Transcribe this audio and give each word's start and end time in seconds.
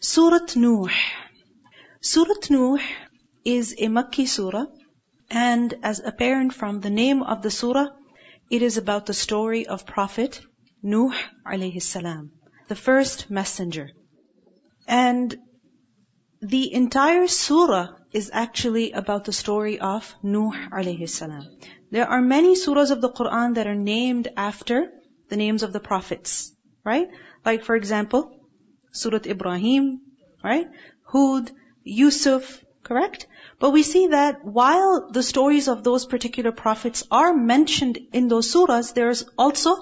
Surah 0.00 0.46
Nuh. 0.54 0.88
Surah 2.00 2.46
Nuh 2.50 2.78
is 3.44 3.74
a 3.76 3.88
Makki 3.88 4.28
surah, 4.28 4.66
and 5.28 5.74
as 5.82 5.98
apparent 5.98 6.54
from 6.54 6.78
the 6.80 6.90
name 6.90 7.24
of 7.24 7.42
the 7.42 7.50
surah, 7.50 7.88
it 8.48 8.62
is 8.62 8.76
about 8.76 9.06
the 9.06 9.12
story 9.12 9.66
of 9.66 9.86
Prophet 9.86 10.40
Nuh 10.84 11.12
alayhi 11.44 11.82
salam, 11.82 12.30
the 12.68 12.76
first 12.76 13.28
messenger. 13.28 13.90
And 14.86 15.36
the 16.40 16.72
entire 16.72 17.26
surah 17.26 17.88
is 18.12 18.30
actually 18.32 18.92
about 18.92 19.24
the 19.24 19.32
story 19.32 19.80
of 19.80 20.14
Nuh 20.22 20.52
alayhi 20.70 21.08
salam. 21.08 21.42
There 21.90 22.06
are 22.06 22.22
many 22.22 22.54
surahs 22.54 22.92
of 22.92 23.00
the 23.00 23.10
Quran 23.10 23.56
that 23.56 23.66
are 23.66 23.74
named 23.74 24.28
after 24.36 24.92
the 25.28 25.36
names 25.36 25.64
of 25.64 25.72
the 25.72 25.80
prophets, 25.80 26.52
right? 26.84 27.08
Like 27.44 27.64
for 27.64 27.74
example, 27.74 28.37
Surah 28.92 29.20
Ibrahim, 29.26 30.00
right? 30.42 30.66
Hud, 31.04 31.50
Yusuf, 31.84 32.64
correct? 32.82 33.26
But 33.58 33.70
we 33.70 33.82
see 33.82 34.08
that 34.08 34.44
while 34.44 35.10
the 35.10 35.22
stories 35.22 35.68
of 35.68 35.84
those 35.84 36.06
particular 36.06 36.52
prophets 36.52 37.04
are 37.10 37.34
mentioned 37.34 37.98
in 38.12 38.28
those 38.28 38.52
surahs, 38.52 38.94
there's 38.94 39.24
also 39.36 39.76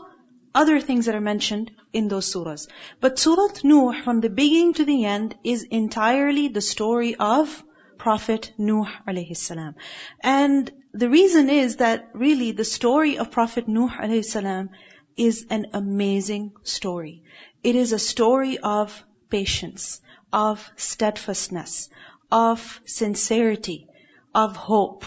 other 0.54 0.80
things 0.80 1.06
that 1.06 1.14
are 1.14 1.20
mentioned 1.20 1.70
in 1.92 2.08
those 2.08 2.32
surahs. 2.32 2.66
But 3.00 3.18
Surah 3.18 3.48
Nuh, 3.62 4.02
from 4.02 4.20
the 4.20 4.30
beginning 4.30 4.74
to 4.74 4.84
the 4.84 5.04
end, 5.04 5.36
is 5.44 5.64
entirely 5.64 6.48
the 6.48 6.62
story 6.62 7.14
of 7.16 7.62
Prophet 7.98 8.52
Nuh 8.58 8.86
alayhi 9.06 9.36
salam. 9.36 9.74
And 10.22 10.70
the 10.92 11.10
reason 11.10 11.50
is 11.50 11.76
that 11.76 12.10
really 12.14 12.52
the 12.52 12.64
story 12.64 13.18
of 13.18 13.30
Prophet 13.30 13.68
Nuh 13.68 13.88
alayhi 13.88 14.24
salam 14.24 14.70
is 15.16 15.46
an 15.50 15.66
amazing 15.74 16.52
story. 16.62 17.22
It 17.62 17.76
is 17.76 17.92
a 17.92 17.98
story 17.98 18.58
of 18.58 19.04
patience, 19.29 20.01
of 20.31 20.71
steadfastness, 20.75 21.89
of 22.31 22.81
sincerity, 22.85 23.87
of 24.33 24.55
hope. 24.55 25.05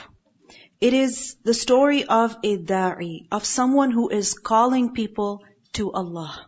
It 0.81 0.93
is 0.93 1.37
the 1.43 1.55
story 1.55 2.05
of 2.05 2.37
a 2.43 2.59
da'i, 2.59 3.27
of 3.31 3.45
someone 3.45 3.91
who 3.91 4.09
is 4.09 4.35
calling 4.35 4.93
people 4.93 5.43
to 5.75 5.93
Allah. 5.93 6.47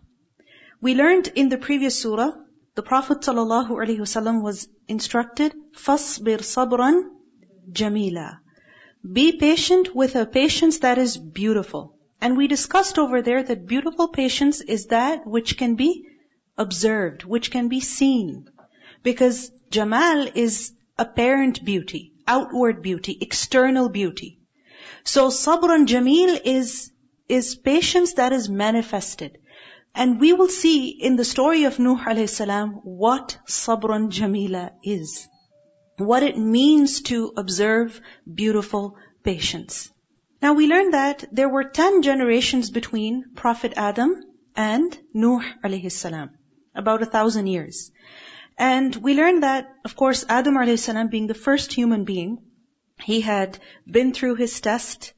We 0.81 0.95
learned 0.95 1.29
in 1.35 1.49
the 1.49 1.59
previous 1.59 2.01
surah, 2.03 2.33
the 2.75 2.83
Prophet 2.83 3.21
ﷺ 3.21 4.43
was 4.43 4.69
instructed, 4.87 5.55
فَاصْبِرْ 5.75 6.41
صَبْرًا 6.41 7.05
جَمِيلًا 7.73 8.39
Be 9.11 9.39
patient 9.39 9.95
with 9.95 10.17
a 10.17 10.27
patience 10.27 10.81
that 10.81 10.99
is 10.99 11.17
beautiful. 11.17 11.97
And 12.21 12.37
we 12.37 12.49
discussed 12.49 12.99
over 12.99 13.23
there 13.23 13.43
that 13.43 13.67
beautiful 13.67 14.09
patience 14.09 14.61
is 14.61 14.87
that 14.87 15.27
which 15.27 15.57
can 15.57 15.77
be 15.77 16.07
observed, 16.58 17.24
which 17.24 17.52
can 17.52 17.68
be 17.68 17.80
seen. 17.80 18.48
Because 19.04 19.52
Jamal 19.70 20.28
is 20.36 20.74
apparent 20.98 21.64
beauty, 21.66 22.14
outward 22.28 22.82
beauty, 22.82 23.18
external 23.20 23.90
beauty. 23.90 24.40
So 25.04 25.30
sabrun 25.30 25.88
jamil 25.88 26.40
is, 26.44 26.92
is 27.28 27.56
patience 27.56 28.14
that 28.14 28.34
is 28.34 28.50
manifested. 28.50 29.38
And 29.96 30.20
we 30.20 30.34
will 30.34 30.48
see 30.50 30.90
in 30.90 31.16
the 31.16 31.26
story 31.26 31.64
of 31.66 31.80
Nuh 31.80 31.98
alayhi 31.98 32.30
salam 32.30 32.82
what 32.84 33.38
sabrun 33.48 34.10
jamila 34.10 34.72
is. 34.84 35.28
What 35.98 36.24
it 36.24 36.38
means 36.38 37.02
to 37.04 37.34
observe 37.36 38.00
beautiful 38.42 38.96
patience. 39.24 39.90
Now 40.42 40.54
we 40.54 40.68
learn 40.68 40.92
that 40.92 41.26
there 41.32 41.50
were 41.50 41.64
ten 41.64 42.02
generations 42.02 42.72
between 42.72 43.34
Prophet 43.36 43.74
Adam 43.76 44.16
and 44.56 44.98
Nuh 45.14 45.42
alayhi 45.64 45.92
salam. 45.92 46.32
About 46.74 47.02
a 47.02 47.06
thousand 47.06 47.48
years. 47.48 47.92
And 48.58 48.96
we 48.96 49.14
learned 49.14 49.44
that, 49.44 49.66
of 49.84 49.96
course, 49.96 50.24
Adam 50.30 50.56
a.s. 50.58 50.90
being 51.10 51.28
the 51.28 51.34
first 51.34 51.74
human 51.74 52.04
being, 52.06 52.38
he 53.02 53.22
had 53.22 53.60
been 53.90 54.14
through 54.14 54.36
his 54.36 54.60
test, 54.62 55.14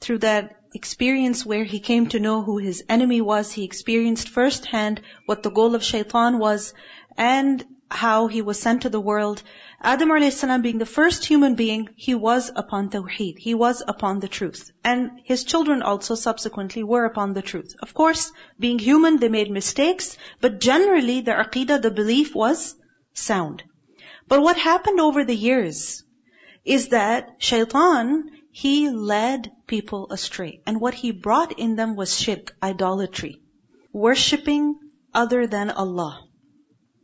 through 0.00 0.18
that 0.18 0.54
experience 0.74 1.46
where 1.46 1.64
he 1.64 1.80
came 1.80 2.06
to 2.08 2.18
know 2.20 2.42
who 2.42 2.58
his 2.58 2.84
enemy 2.88 3.20
was. 3.20 3.52
He 3.52 3.64
experienced 3.64 4.28
firsthand 4.28 5.00
what 5.26 5.42
the 5.42 5.50
goal 5.50 5.74
of 5.74 5.82
shaitan 5.82 6.38
was 6.38 6.74
and 7.16 7.64
how 7.90 8.26
he 8.26 8.42
was 8.42 8.60
sent 8.60 8.82
to 8.82 8.88
the 8.88 9.00
world. 9.00 9.42
Adam 9.80 10.10
a.s. 10.10 10.44
being 10.60 10.78
the 10.78 10.86
first 10.86 11.24
human 11.24 11.54
being, 11.54 11.88
he 11.96 12.14
was 12.14 12.50
upon 12.54 12.90
tawheed. 12.90 13.38
He 13.38 13.54
was 13.54 13.82
upon 13.86 14.20
the 14.20 14.28
truth. 14.28 14.70
And 14.84 15.20
his 15.24 15.44
children 15.44 15.82
also 15.82 16.14
subsequently 16.14 16.82
were 16.82 17.04
upon 17.04 17.32
the 17.32 17.42
truth. 17.42 17.74
Of 17.80 17.94
course, 17.94 18.30
being 18.58 18.78
human, 18.78 19.18
they 19.18 19.28
made 19.28 19.50
mistakes, 19.50 20.16
but 20.40 20.60
generally 20.60 21.22
the 21.22 21.32
aqidah, 21.32 21.80
the 21.80 21.90
belief 21.90 22.34
was 22.34 22.74
sound. 23.14 23.62
But 24.26 24.42
what 24.42 24.56
happened 24.56 25.00
over 25.00 25.24
the 25.24 25.36
years 25.36 26.04
is 26.64 26.88
that 26.88 27.36
shaitan, 27.38 28.30
he 28.50 28.90
led 28.90 29.50
people 29.66 30.08
astray. 30.10 30.60
And 30.66 30.80
what 30.80 30.94
he 30.94 31.12
brought 31.12 31.58
in 31.58 31.76
them 31.76 31.96
was 31.96 32.20
shirk, 32.20 32.54
idolatry. 32.62 33.40
Worshipping 33.92 34.78
other 35.14 35.46
than 35.46 35.70
Allah. 35.70 36.27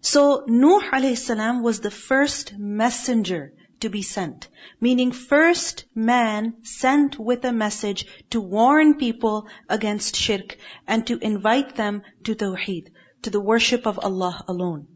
So 0.06 0.44
Nuh 0.46 0.82
a.s. 0.92 1.30
was 1.62 1.80
the 1.80 1.90
first 1.90 2.58
messenger 2.58 3.54
to 3.80 3.88
be 3.88 4.02
sent. 4.02 4.48
Meaning 4.78 5.12
first 5.12 5.86
man 5.94 6.56
sent 6.62 7.18
with 7.18 7.42
a 7.46 7.54
message 7.54 8.06
to 8.28 8.38
warn 8.42 8.96
people 8.96 9.48
against 9.66 10.14
shirk 10.14 10.58
and 10.86 11.06
to 11.06 11.16
invite 11.16 11.76
them 11.76 12.02
to 12.24 12.34
tawheed, 12.34 12.90
to 13.22 13.30
the 13.30 13.40
worship 13.40 13.86
of 13.86 13.98
Allah 13.98 14.44
alone. 14.46 14.88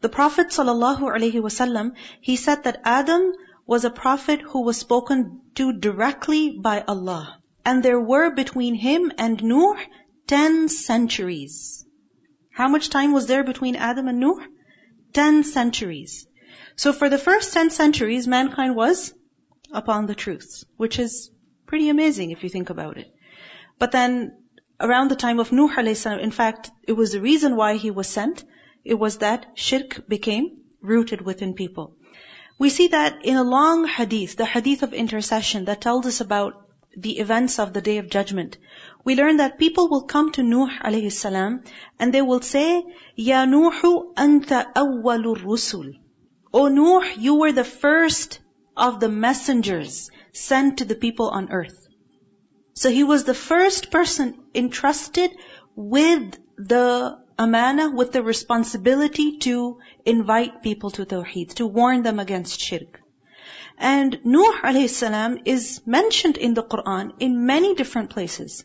The 0.00 0.08
Prophet 0.08 0.46
ﷺ, 0.48 1.92
he 2.22 2.36
said 2.36 2.64
that 2.64 2.80
Adam 2.82 3.34
was 3.66 3.84
a 3.84 3.90
prophet 3.90 4.40
who 4.40 4.62
was 4.62 4.78
spoken 4.78 5.42
to 5.56 5.74
directly 5.74 6.58
by 6.58 6.82
Allah. 6.88 7.42
And 7.62 7.82
there 7.82 8.00
were 8.00 8.30
between 8.30 8.74
him 8.74 9.12
and 9.18 9.44
Nuh 9.44 9.76
ten 10.26 10.70
centuries. 10.70 11.85
How 12.56 12.68
much 12.68 12.88
time 12.88 13.12
was 13.12 13.26
there 13.26 13.44
between 13.44 13.76
Adam 13.76 14.08
and 14.08 14.18
Nuh? 14.18 14.46
Ten 15.12 15.44
centuries. 15.44 16.26
So 16.74 16.94
for 16.94 17.10
the 17.10 17.18
first 17.18 17.52
ten 17.52 17.68
centuries, 17.68 18.26
mankind 18.26 18.74
was 18.74 19.12
upon 19.70 20.06
the 20.06 20.14
truth, 20.14 20.64
which 20.78 20.98
is 20.98 21.30
pretty 21.66 21.90
amazing 21.90 22.30
if 22.30 22.42
you 22.42 22.48
think 22.48 22.70
about 22.70 22.96
it. 22.96 23.12
But 23.78 23.92
then 23.92 24.38
around 24.80 25.10
the 25.10 25.22
time 25.24 25.38
of 25.38 25.52
Nuh 25.52 25.68
alayhi 25.68 26.18
in 26.18 26.30
fact, 26.30 26.70
it 26.88 26.94
was 26.94 27.12
the 27.12 27.20
reason 27.20 27.56
why 27.56 27.76
he 27.76 27.90
was 27.90 28.08
sent 28.08 28.42
it 28.84 28.98
was 28.98 29.18
that 29.18 29.46
shirk 29.54 30.08
became 30.08 30.50
rooted 30.80 31.20
within 31.20 31.52
people. 31.52 31.96
We 32.58 32.70
see 32.70 32.88
that 32.88 33.22
in 33.26 33.36
a 33.36 33.44
long 33.44 33.86
hadith, 33.86 34.36
the 34.36 34.46
hadith 34.46 34.82
of 34.82 34.94
intercession 34.94 35.66
that 35.66 35.82
tells 35.82 36.06
us 36.06 36.22
about 36.22 36.65
the 36.96 37.18
events 37.18 37.58
of 37.58 37.72
the 37.72 37.82
day 37.82 37.98
of 37.98 38.08
judgment. 38.10 38.56
We 39.04 39.14
learn 39.14 39.36
that 39.36 39.58
people 39.58 39.88
will 39.88 40.04
come 40.04 40.32
to 40.32 40.42
Nuh 40.42 40.70
alayhi 40.82 41.12
salam 41.12 41.62
and 41.98 42.12
they 42.12 42.22
will 42.22 42.40
say, 42.40 42.82
Ya 43.14 43.44
Nuhu 43.44 44.14
anta 44.14 44.72
awwalur 44.74 45.36
rusul. 45.36 45.92
O 46.52 46.68
Nuh, 46.68 47.04
you 47.18 47.34
were 47.34 47.52
the 47.52 47.64
first 47.64 48.40
of 48.76 49.00
the 49.00 49.08
messengers 49.08 50.10
sent 50.32 50.78
to 50.78 50.84
the 50.84 50.94
people 50.94 51.28
on 51.28 51.52
earth. 51.52 51.86
So 52.74 52.90
he 52.90 53.04
was 53.04 53.24
the 53.24 53.34
first 53.34 53.90
person 53.90 54.34
entrusted 54.54 55.30
with 55.74 56.38
the 56.56 57.18
amana 57.38 57.90
with 57.90 58.12
the 58.12 58.22
responsibility 58.22 59.38
to 59.38 59.78
invite 60.04 60.62
people 60.62 60.90
to 60.90 61.04
tawheed, 61.04 61.54
to 61.54 61.66
warn 61.66 62.02
them 62.02 62.18
against 62.18 62.60
shirk. 62.60 63.00
And 63.78 64.18
Nuh 64.24 64.52
alayhi 64.62 64.88
salam 64.88 65.38
is 65.44 65.82
mentioned 65.84 66.36
in 66.36 66.54
the 66.54 66.62
Quran 66.62 67.12
in 67.18 67.46
many 67.46 67.74
different 67.74 68.10
places. 68.10 68.64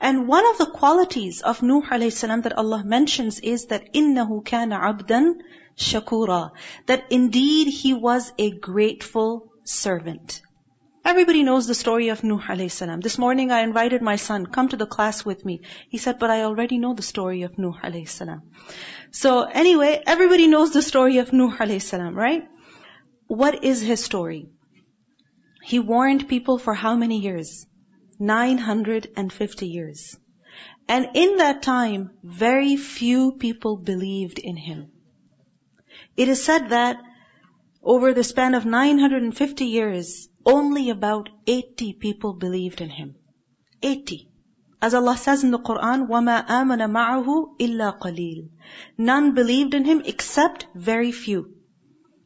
And 0.00 0.28
one 0.28 0.46
of 0.46 0.58
the 0.58 0.66
qualities 0.66 1.40
of 1.40 1.62
Nuh 1.62 1.82
alayhi 1.82 2.12
salam 2.12 2.42
that 2.42 2.56
Allah 2.56 2.82
mentions 2.84 3.40
is 3.40 3.66
that 3.66 3.92
innahu 3.92 4.44
kana 4.44 4.78
abdan 4.78 5.40
shakura. 5.76 6.50
That 6.86 7.06
indeed 7.10 7.68
he 7.68 7.94
was 7.94 8.32
a 8.38 8.50
grateful 8.50 9.52
servant. 9.64 10.42
Everybody 11.04 11.44
knows 11.44 11.66
the 11.66 11.74
story 11.74 12.08
of 12.08 12.22
Nuh 12.24 12.40
alayhi 12.40 12.70
salam. 12.70 13.00
This 13.00 13.16
morning 13.16 13.50
I 13.52 13.60
invited 13.60 14.02
my 14.02 14.16
son, 14.16 14.46
come 14.46 14.68
to 14.68 14.76
the 14.76 14.86
class 14.86 15.24
with 15.24 15.44
me. 15.44 15.60
He 15.88 15.98
said, 15.98 16.18
but 16.18 16.30
I 16.30 16.42
already 16.42 16.78
know 16.78 16.94
the 16.94 17.02
story 17.02 17.42
of 17.42 17.58
Nuh 17.58 17.74
alayhi 17.82 18.08
salam. 18.08 18.42
So 19.12 19.42
anyway, 19.42 20.02
everybody 20.04 20.46
knows 20.46 20.72
the 20.72 20.82
story 20.82 21.18
of 21.18 21.32
Nuh 21.32 21.56
alayhi 21.56 21.80
salam, 21.80 22.14
right? 22.14 22.48
What 23.27 23.63
is 23.63 23.81
his 23.81 24.03
story? 24.03 24.49
He 25.63 25.79
warned 25.79 26.27
people 26.27 26.57
for 26.57 26.73
how 26.73 26.95
many 26.95 27.19
years? 27.19 27.65
950 28.19 29.67
years. 29.67 30.17
And 30.87 31.09
in 31.13 31.37
that 31.37 31.61
time, 31.61 32.11
very 32.23 32.75
few 32.75 33.33
people 33.33 33.77
believed 33.77 34.39
in 34.39 34.57
him. 34.57 34.91
It 36.17 36.27
is 36.27 36.43
said 36.43 36.69
that 36.69 36.97
over 37.83 38.13
the 38.13 38.23
span 38.23 38.53
of 38.53 38.65
950 38.65 39.65
years, 39.65 40.29
only 40.45 40.89
about 40.89 41.29
80 41.47 41.93
people 41.93 42.33
believed 42.33 42.81
in 42.81 42.89
him. 42.89 43.15
80. 43.81 44.29
As 44.81 44.93
Allah 44.93 45.17
says 45.17 45.43
in 45.43 45.51
the 45.51 45.59
Quran, 45.59 46.07
وَمَا 46.07 46.47
آمَنَ 46.47 46.81
مَعَهُ 46.91 47.57
إِلَّا 47.59 47.99
قَلِيلٌ 47.99 48.49
None 48.97 49.33
believed 49.33 49.73
in 49.73 49.85
him 49.85 50.01
except 50.05 50.67
very 50.75 51.11
few. 51.11 51.54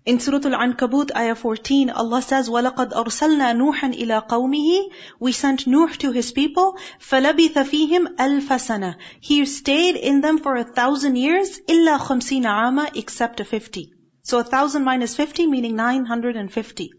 In 0.09 0.19
Surah 0.19 0.41
Al-Ankabut, 0.45 1.11
ayah 1.15 1.33
14, 1.33 1.89
Allah 1.89 2.21
says, 2.21 2.47
وَلَقَدْ 2.47 2.93
أَرْسَلْنَا 2.93 3.55
نُوحًا 3.57 3.91
إِلَىٰ 3.99 4.27
قَوْمِهِ 4.27 4.91
We 5.19 5.31
sent 5.31 5.65
Nuh 5.65 5.87
to 5.97 6.11
his 6.11 6.31
people, 6.31 6.77
فَلَبِثَ 6.99 7.53
فِيهِمْ 7.53 8.15
أَلْفَ 8.15 8.47
سَنَةً 8.47 8.97
He 9.19 9.43
stayed 9.45 9.95
in 9.95 10.21
them 10.21 10.37
for 10.37 10.55
a 10.57 10.63
thousand 10.63 11.15
years, 11.15 11.59
إِلَّا 11.67 11.97
خَمْسِينَ 11.97 12.43
عَامًا 12.43 12.95
Except 12.95 13.39
a 13.39 13.45
fifty. 13.45 13.93
So 14.21 14.37
a 14.37 14.43
thousand 14.43 14.83
minus 14.83 15.15
fifty, 15.15 15.47
meaning 15.47 15.75
950. 15.75 16.91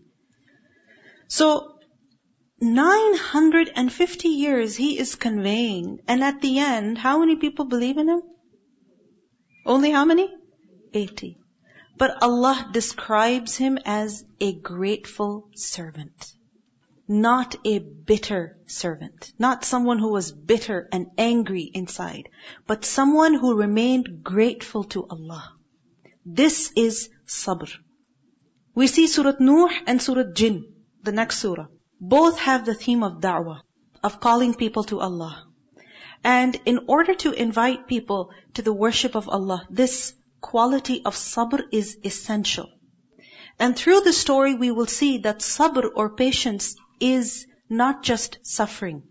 So, 1.28 1.78
950 2.60 4.28
years 4.28 4.74
he 4.74 4.98
is 4.98 5.14
conveying, 5.14 5.98
and 6.08 6.24
at 6.24 6.40
the 6.40 6.58
end, 6.58 6.98
how 6.98 7.20
many 7.20 7.36
people 7.36 7.66
believe 7.66 7.98
in 7.98 8.08
him? 8.08 8.22
Only 9.64 9.92
how 9.92 10.04
many? 10.04 10.28
80. 10.92 11.38
But 11.97 12.21
Allah 12.21 12.69
describes 12.71 13.55
him 13.57 13.77
as 13.85 14.23
a 14.39 14.53
grateful 14.53 15.49
servant. 15.55 16.33
Not 17.07 17.55
a 17.65 17.79
bitter 17.79 18.57
servant. 18.67 19.33
Not 19.37 19.65
someone 19.65 19.99
who 19.99 20.11
was 20.11 20.31
bitter 20.31 20.87
and 20.91 21.07
angry 21.17 21.69
inside. 21.73 22.29
But 22.67 22.85
someone 22.85 23.33
who 23.33 23.57
remained 23.57 24.23
grateful 24.23 24.85
to 24.85 25.05
Allah. 25.09 25.53
This 26.25 26.71
is 26.75 27.09
sabr. 27.27 27.69
We 28.73 28.87
see 28.87 29.07
Surah 29.07 29.33
Nuh 29.39 29.69
and 29.85 30.01
Surah 30.01 30.31
Jinn, 30.33 30.73
the 31.03 31.11
next 31.11 31.39
surah. 31.39 31.65
Both 31.99 32.39
have 32.39 32.65
the 32.65 32.73
theme 32.73 33.03
of 33.03 33.19
da'wah, 33.19 33.61
of 34.03 34.19
calling 34.21 34.53
people 34.53 34.85
to 34.85 35.01
Allah. 35.01 35.45
And 36.23 36.57
in 36.65 36.85
order 36.87 37.13
to 37.15 37.33
invite 37.33 37.87
people 37.87 38.31
to 38.53 38.61
the 38.61 38.73
worship 38.73 39.15
of 39.15 39.27
Allah, 39.27 39.67
this 39.69 40.13
quality 40.41 41.01
of 41.05 41.15
sabr 41.15 41.61
is 41.71 41.97
essential. 42.03 42.69
And 43.59 43.75
through 43.75 44.01
the 44.01 44.13
story 44.13 44.55
we 44.55 44.71
will 44.71 44.87
see 44.87 45.19
that 45.19 45.39
sabr 45.39 45.89
or 45.95 46.09
patience 46.15 46.75
is 46.99 47.45
not 47.69 48.03
just 48.03 48.39
suffering. 48.43 49.03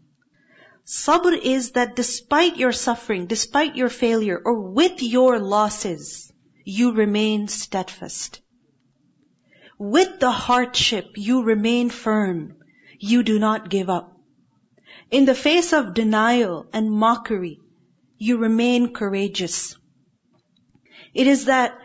Sabr 0.87 1.39
is 1.41 1.73
that 1.73 1.95
despite 1.95 2.57
your 2.57 2.73
suffering, 2.73 3.27
despite 3.27 3.77
your 3.77 3.89
failure, 3.89 4.41
or 4.45 4.61
with 4.61 5.03
your 5.03 5.39
losses, 5.39 6.33
you 6.65 6.93
remain 6.93 7.47
steadfast. 7.49 8.41
With 9.79 10.19
the 10.21 10.31
hardship, 10.31 11.13
you 11.17 11.43
remain 11.43 11.91
firm. 11.91 12.57
You 12.99 13.23
do 13.23 13.39
not 13.39 13.71
give 13.71 13.89
up. 13.89 14.17
In 15.11 15.25
the 15.25 15.35
face 15.35 15.73
of 15.73 15.95
denial 15.95 16.67
and 16.73 16.91
mockery, 16.91 17.61
you 18.19 18.37
remain 18.39 18.93
courageous. 18.93 19.77
It 21.14 21.28
is 21.28 21.46
that 21.46 21.78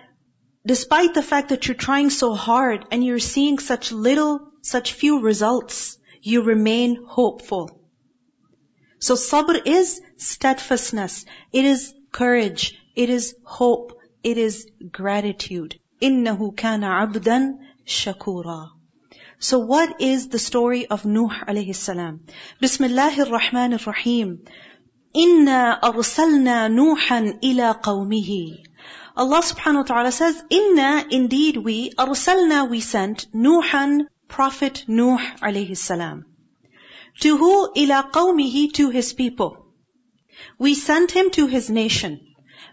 despite 0.66 1.14
the 1.14 1.22
fact 1.22 1.50
that 1.50 1.66
you're 1.66 1.74
trying 1.74 2.10
so 2.10 2.34
hard 2.34 2.84
and 2.90 3.04
you're 3.04 3.18
seeing 3.18 3.58
such 3.58 3.92
little, 3.92 4.50
such 4.62 4.92
few 4.92 5.20
results, 5.20 5.98
you 6.22 6.42
remain 6.42 7.04
hopeful. 7.04 7.80
So 8.98 9.14
sabr 9.14 9.60
is 9.64 10.00
steadfastness. 10.18 11.24
It 11.52 11.64
is 11.64 11.94
courage. 12.12 12.78
It 12.94 13.08
is 13.08 13.34
hope. 13.44 13.98
It 14.22 14.36
is 14.36 14.66
gratitude. 14.90 15.78
إِنَّهُ 16.02 16.54
كَانَ 16.54 16.84
عَبْدًا 16.84 17.58
شَكُورًا 17.86 18.70
So 19.38 19.58
what 19.60 20.00
is 20.00 20.28
the 20.28 20.38
story 20.38 20.86
of 20.86 21.06
Nuh 21.06 21.28
alayhi 21.28 21.74
salam? 21.74 22.26
Bismillahir 22.60 23.26
Rahmanir 23.38 23.86
Rahim. 23.86 24.44
إِنَّا 25.14 25.80
أَرْسَلْنَا 25.80 26.68
نُوحًا 26.70 27.40
إِلَى 27.42 27.80
قَوْمِهِ 27.82 28.64
Allah 29.17 29.39
subhanahu 29.39 29.77
wa 29.77 29.83
ta'ala 29.83 30.11
says, 30.11 30.43
Inna, 30.49 31.05
indeed 31.09 31.55
we, 31.55 31.91
arsalna, 31.91 32.69
we 32.69 32.81
sent, 32.81 33.27
Nuhan, 33.33 34.07
Prophet 34.27 34.83
Nuh 34.87 35.19
alayhi 35.41 35.77
salam. 35.77 36.25
To 37.21 37.37
who? 37.37 37.71
Ila 37.77 38.09
qawmihi, 38.11 38.73
to 38.73 38.89
his 38.89 39.13
people. 39.13 39.67
We 40.59 40.75
sent 40.75 41.11
him 41.11 41.31
to 41.31 41.47
his 41.47 41.69
nation. 41.69 42.19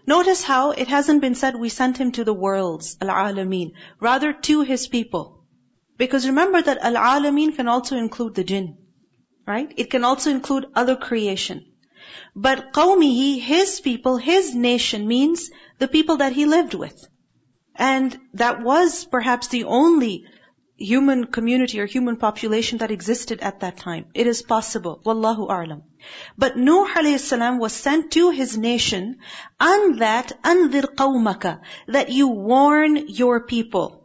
Notice 0.05 0.43
how 0.43 0.71
it 0.71 0.89
hasn't 0.89 1.21
been 1.21 1.35
said 1.35 1.55
we 1.55 1.69
sent 1.69 1.97
him 1.97 2.11
to 2.11 2.25
the 2.25 2.33
worlds, 2.33 2.97
al-alameen, 2.99 3.71
rather 4.01 4.33
to 4.33 4.61
his 4.61 4.87
people. 4.87 5.45
Because 5.97 6.27
remember 6.27 6.61
that 6.61 6.79
al-alameen 6.79 7.55
can 7.55 7.69
also 7.69 7.95
include 7.95 8.35
the 8.35 8.43
jinn. 8.43 8.77
Right? 9.47 9.73
It 9.77 9.89
can 9.89 10.03
also 10.03 10.29
include 10.29 10.65
other 10.75 10.97
creation. 10.97 11.72
But 12.35 12.73
qawmihi, 12.73 13.39
his 13.39 13.79
people, 13.79 14.17
his 14.17 14.53
nation 14.55 15.07
means 15.07 15.49
the 15.79 15.87
people 15.87 16.17
that 16.17 16.33
he 16.33 16.45
lived 16.45 16.73
with. 16.73 17.07
And 17.75 18.17
that 18.33 18.61
was 18.61 19.05
perhaps 19.05 19.47
the 19.47 19.65
only 19.65 20.25
human 20.77 21.25
community 21.25 21.79
or 21.79 21.85
human 21.85 22.17
population 22.17 22.79
that 22.79 22.91
existed 22.91 23.39
at 23.41 23.59
that 23.61 23.77
time. 23.77 24.05
It 24.13 24.27
is 24.27 24.41
possible. 24.41 25.01
Wallahu 25.05 25.47
a'lam. 25.49 25.83
But 26.37 26.57
Nuh 26.57 26.87
alayhi 26.93 27.59
was 27.59 27.73
sent 27.73 28.11
to 28.11 28.31
his 28.31 28.57
nation 28.57 29.17
and 29.59 29.99
that 29.99 30.31
anzir 30.43 30.83
qawmaka 30.95 31.61
that 31.87 32.09
you 32.09 32.27
warn 32.27 33.07
your 33.07 33.45
people. 33.45 34.02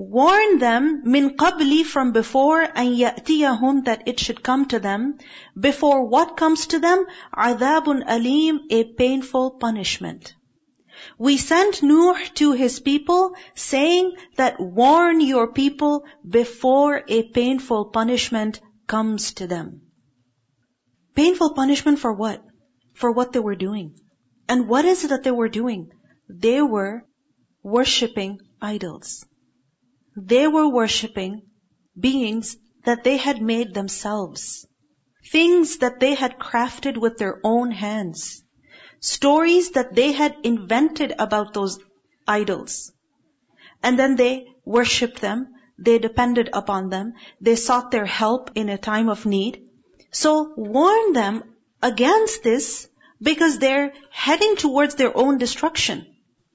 Warn 0.00 0.58
them 0.58 1.02
min 1.06 1.36
qabli 1.36 1.82
from 1.84 2.12
before 2.12 2.60
and 2.62 2.96
ya'tiyahum 2.96 3.86
that 3.86 4.06
it 4.06 4.20
should 4.20 4.44
come 4.44 4.66
to 4.66 4.78
them. 4.78 5.18
Before 5.58 6.04
what 6.06 6.36
comes 6.36 6.68
to 6.68 6.78
them? 6.78 7.04
Adabun 7.36 8.04
alim, 8.06 8.60
a 8.70 8.84
painful 8.84 9.58
punishment. 9.58 10.34
We 11.18 11.36
sent 11.36 11.82
Nuh 11.82 12.14
to 12.34 12.52
his 12.52 12.78
people 12.78 13.34
saying 13.56 14.12
that 14.36 14.60
warn 14.60 15.20
your 15.20 15.52
people 15.52 16.04
before 16.24 17.02
a 17.08 17.24
painful 17.24 17.86
punishment 17.86 18.60
comes 18.86 19.32
to 19.34 19.48
them. 19.48 19.82
Painful 21.16 21.54
punishment 21.54 21.98
for 21.98 22.12
what? 22.12 22.40
For 22.94 23.10
what 23.10 23.32
they 23.32 23.40
were 23.40 23.56
doing. 23.56 23.96
And 24.48 24.68
what 24.68 24.84
is 24.84 25.02
it 25.02 25.08
that 25.08 25.24
they 25.24 25.32
were 25.32 25.48
doing? 25.48 25.90
They 26.28 26.62
were 26.62 27.04
worshipping 27.64 28.38
idols 28.62 29.26
They 30.17 30.47
were 30.47 30.67
worshipping 30.67 31.43
beings 31.99 32.57
that 32.85 33.03
they 33.03 33.17
had 33.17 33.41
made 33.41 33.73
themselves. 33.73 34.65
Things 35.31 35.77
that 35.77 35.99
they 35.99 36.13
had 36.15 36.39
crafted 36.39 36.97
with 36.97 37.17
their 37.17 37.39
own 37.43 37.71
hands. 37.71 38.43
Stories 38.99 39.71
that 39.71 39.95
they 39.95 40.11
had 40.11 40.35
invented 40.43 41.13
about 41.19 41.53
those 41.53 41.77
idols. 42.27 42.91
And 43.81 43.99
then 43.99 44.15
they 44.15 44.47
worshipped 44.65 45.21
them. 45.21 45.53
They 45.77 45.99
depended 45.99 46.49
upon 46.53 46.89
them. 46.89 47.13
They 47.41 47.55
sought 47.55 47.91
their 47.91 48.05
help 48.05 48.51
in 48.55 48.69
a 48.69 48.77
time 48.77 49.09
of 49.09 49.25
need. 49.25 49.61
So 50.11 50.53
warn 50.55 51.13
them 51.13 51.43
against 51.81 52.43
this 52.43 52.87
because 53.21 53.59
they're 53.59 53.93
heading 54.11 54.55
towards 54.55 54.95
their 54.95 55.15
own 55.15 55.37
destruction. 55.37 56.05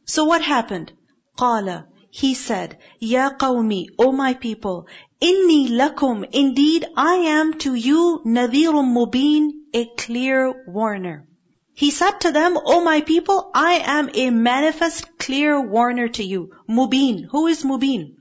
So 0.04 0.24
what 0.24 0.42
happened? 0.42 0.92
قَالَ 1.36 1.86
he 2.15 2.35
said, 2.35 2.77
Ya 2.99 3.31
qawmi, 3.31 3.87
O 3.97 4.11
my 4.11 4.35
people, 4.35 4.85
inni 5.19 5.67
lakum, 5.69 6.23
indeed 6.31 6.85
I 6.95 7.15
am 7.15 7.55
to 7.55 7.73
you 7.73 8.21
nadhirum 8.23 8.93
mubin, 8.93 9.49
a 9.73 9.87
clear 9.97 10.53
warner. 10.67 11.27
He 11.73 11.89
said 11.89 12.21
to 12.21 12.31
them, 12.31 12.55
O 12.63 12.83
my 12.83 13.01
people, 13.01 13.49
I 13.55 13.81
am 13.83 14.11
a 14.13 14.29
manifest 14.29 15.17
clear 15.17 15.59
warner 15.59 16.07
to 16.09 16.23
you. 16.23 16.51
Mubin. 16.69 17.25
Who 17.31 17.47
is 17.47 17.63
Mubin? 17.63 18.13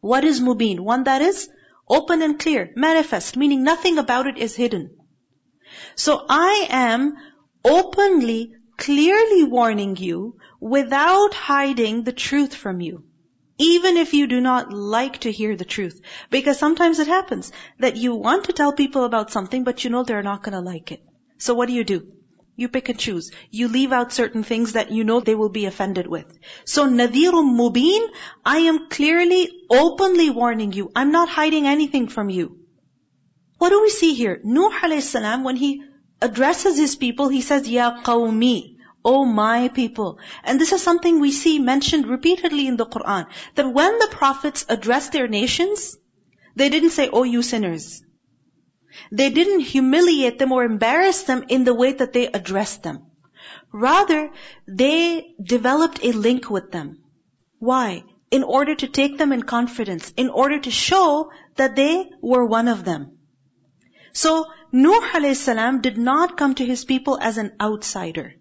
What 0.00 0.24
is 0.24 0.42
Mubin? 0.42 0.80
One 0.80 1.04
that 1.04 1.22
is 1.22 1.48
open 1.88 2.20
and 2.20 2.38
clear, 2.38 2.70
manifest, 2.76 3.34
meaning 3.34 3.62
nothing 3.62 3.96
about 3.96 4.26
it 4.26 4.36
is 4.36 4.56
hidden. 4.56 4.94
So 5.96 6.22
I 6.28 6.66
am 6.68 7.14
openly, 7.64 8.52
clearly 8.76 9.44
warning 9.44 9.96
you 9.96 10.36
without 10.60 11.32
hiding 11.32 12.04
the 12.04 12.12
truth 12.12 12.54
from 12.54 12.82
you. 12.82 13.07
Even 13.58 13.96
if 13.96 14.14
you 14.14 14.26
do 14.28 14.40
not 14.40 14.72
like 14.72 15.18
to 15.20 15.32
hear 15.32 15.56
the 15.56 15.64
truth. 15.64 16.00
Because 16.30 16.58
sometimes 16.58 17.00
it 17.00 17.08
happens 17.08 17.50
that 17.78 17.96
you 17.96 18.14
want 18.14 18.44
to 18.44 18.52
tell 18.52 18.72
people 18.72 19.04
about 19.04 19.32
something, 19.32 19.64
but 19.64 19.84
you 19.84 19.90
know 19.90 20.04
they're 20.04 20.22
not 20.22 20.44
to 20.44 20.60
like 20.60 20.92
it. 20.92 21.00
So 21.38 21.54
what 21.54 21.66
do 21.66 21.74
you 21.74 21.84
do? 21.84 22.02
You 22.56 22.68
pick 22.68 22.88
and 22.88 22.98
choose. 22.98 23.30
You 23.50 23.68
leave 23.68 23.92
out 23.92 24.12
certain 24.12 24.42
things 24.42 24.72
that 24.72 24.90
you 24.90 25.04
know 25.04 25.20
they 25.20 25.36
will 25.36 25.48
be 25.48 25.66
offended 25.66 26.06
with. 26.06 26.26
So 26.66 26.86
nadhirum 26.86 27.56
mubin, 27.56 28.08
I 28.44 28.58
am 28.70 28.88
clearly, 28.88 29.48
openly 29.70 30.30
warning 30.30 30.72
you. 30.72 30.90
I'm 30.94 31.12
not 31.12 31.28
hiding 31.28 31.66
anything 31.66 32.08
from 32.08 32.30
you. 32.30 32.56
What 33.58 33.70
do 33.70 33.82
we 33.82 33.90
see 33.90 34.14
here? 34.14 34.40
Nuh 34.44 34.70
alayhi 34.82 35.02
salam, 35.02 35.44
when 35.44 35.56
he 35.56 35.82
addresses 36.20 36.76
his 36.76 36.96
people, 36.96 37.28
he 37.28 37.40
says, 37.40 37.68
Ya 37.68 38.02
qawmi. 38.02 38.77
O 39.04 39.24
my 39.24 39.68
people. 39.68 40.18
And 40.44 40.60
this 40.60 40.72
is 40.72 40.82
something 40.82 41.20
we 41.20 41.32
see 41.32 41.58
mentioned 41.58 42.06
repeatedly 42.06 42.66
in 42.66 42.76
the 42.76 42.86
Quran. 42.86 43.26
That 43.54 43.72
when 43.72 43.98
the 43.98 44.08
prophets 44.10 44.66
addressed 44.68 45.12
their 45.12 45.28
nations, 45.28 45.96
they 46.56 46.68
didn't 46.68 46.90
say, 46.90 47.08
Oh 47.12 47.22
you 47.22 47.42
sinners. 47.42 48.02
They 49.12 49.30
didn't 49.30 49.60
humiliate 49.60 50.38
them 50.38 50.52
or 50.52 50.64
embarrass 50.64 51.22
them 51.22 51.44
in 51.48 51.64
the 51.64 51.74
way 51.74 51.92
that 51.92 52.12
they 52.12 52.26
addressed 52.26 52.82
them. 52.82 53.06
Rather, 53.72 54.30
they 54.66 55.34
developed 55.42 56.00
a 56.02 56.12
link 56.12 56.50
with 56.50 56.72
them. 56.72 57.02
Why? 57.58 58.04
In 58.30 58.42
order 58.42 58.74
to 58.74 58.88
take 58.88 59.18
them 59.18 59.32
in 59.32 59.42
confidence, 59.42 60.12
in 60.16 60.30
order 60.30 60.58
to 60.58 60.70
show 60.70 61.30
that 61.56 61.76
they 61.76 62.10
were 62.20 62.44
one 62.44 62.68
of 62.68 62.84
them. 62.84 63.18
So, 64.12 64.46
Nuh 64.72 65.34
salam 65.34 65.80
did 65.80 65.96
not 65.96 66.36
come 66.36 66.54
to 66.56 66.66
his 66.66 66.84
people 66.84 67.18
as 67.20 67.38
an 67.38 67.52
outsider. 67.60 68.34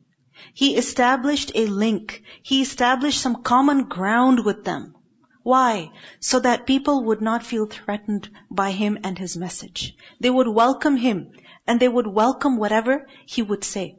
He 0.53 0.75
established 0.75 1.51
a 1.56 1.65
link. 1.65 2.24
He 2.44 2.62
established 2.62 3.22
some 3.22 3.44
common 3.44 3.86
ground 3.86 4.46
with 4.46 4.63
them. 4.63 4.96
Why? 5.44 5.91
So 6.20 6.39
that 6.39 6.67
people 6.67 7.06
would 7.06 7.22
not 7.22 7.46
feel 7.46 7.65
threatened 7.65 8.29
by 8.51 8.72
him 8.72 8.98
and 9.03 9.17
his 9.17 9.38
message. 9.38 9.96
They 10.20 10.29
would 10.29 10.48
welcome 10.48 10.98
him 10.98 11.32
and 11.65 11.79
they 11.79 11.88
would 11.88 12.08
welcome 12.08 12.58
whatever 12.58 13.08
he 13.25 13.41
would 13.41 13.63
say. 13.63 13.98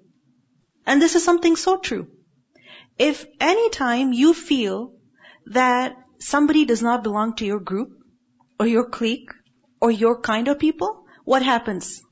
And 0.87 1.00
this 1.00 1.14
is 1.14 1.25
something 1.25 1.57
so 1.57 1.76
true. 1.76 2.09
If 2.99 3.25
any 3.40 3.71
time 3.71 4.12
you 4.12 4.35
feel 4.35 4.95
that 5.47 5.97
somebody 6.18 6.64
does 6.64 6.83
not 6.83 7.02
belong 7.02 7.35
to 7.37 7.47
your 7.47 7.61
group 7.61 7.90
or 8.59 8.66
your 8.66 8.88
clique 8.88 9.30
or 9.80 9.90
your 9.90 10.21
kind 10.21 10.49
of 10.49 10.59
people, 10.59 11.04
what 11.25 11.42
happens? 11.42 12.02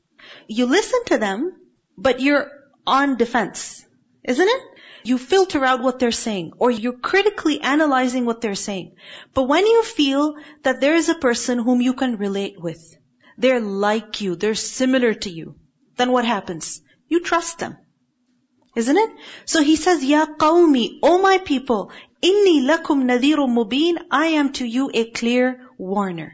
You 0.46 0.66
listen 0.66 1.04
to 1.06 1.18
them, 1.18 1.52
but 1.96 2.20
you're 2.20 2.50
on 2.86 3.16
defense. 3.16 3.85
Isn't 4.26 4.48
it? 4.48 4.62
You 5.04 5.18
filter 5.18 5.64
out 5.64 5.82
what 5.82 6.00
they're 6.00 6.10
saying 6.10 6.52
or 6.58 6.68
you're 6.68 6.98
critically 7.10 7.60
analyzing 7.60 8.24
what 8.24 8.40
they're 8.40 8.56
saying. 8.56 8.96
But 9.34 9.44
when 9.44 9.64
you 9.64 9.84
feel 9.84 10.34
that 10.64 10.80
there 10.80 10.96
is 10.96 11.08
a 11.08 11.14
person 11.14 11.60
whom 11.60 11.80
you 11.80 11.94
can 11.94 12.16
relate 12.16 12.60
with, 12.60 12.82
they're 13.38 13.60
like 13.60 14.20
you, 14.20 14.34
they're 14.34 14.56
similar 14.56 15.14
to 15.14 15.30
you, 15.30 15.54
then 15.96 16.10
what 16.10 16.24
happens? 16.24 16.82
You 17.08 17.20
trust 17.20 17.60
them. 17.60 17.76
Isn't 18.74 18.96
it? 18.96 19.10
So 19.44 19.62
he 19.62 19.76
says, 19.76 20.04
Ya 20.04 20.26
qawmi, 20.26 20.98
O 21.04 21.22
my 21.22 21.38
people, 21.38 21.92
inni 22.20 22.66
lakum 22.66 23.04
nadhirum 23.04 23.54
mubin, 23.54 24.02
I 24.10 24.26
am 24.40 24.52
to 24.54 24.66
you 24.66 24.90
a 24.92 25.08
clear 25.10 25.60
warner. 25.78 26.32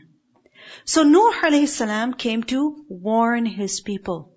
So 0.87 1.03
Nuh 1.03 1.33
alayhi 1.43 1.69
salam 1.69 2.15
came 2.15 2.43
to 2.45 2.85
warn 2.89 3.45
his 3.45 3.81
people 3.81 4.32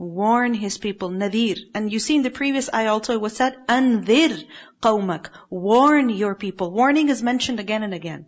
warn 0.00 0.54
his 0.54 0.78
people, 0.78 1.10
nadir. 1.10 1.56
And 1.74 1.92
you 1.92 1.98
see 1.98 2.16
in 2.16 2.22
the 2.22 2.30
previous 2.30 2.70
ayah 2.74 2.92
also 2.92 3.12
it 3.12 3.20
was 3.20 3.36
said, 3.36 3.54
anzir 3.68 4.44
qawmak, 4.82 5.28
warn 5.50 6.08
your 6.08 6.34
people. 6.34 6.72
Warning 6.72 7.10
is 7.10 7.22
mentioned 7.22 7.60
again 7.60 7.82
and 7.82 7.92
again. 7.92 8.24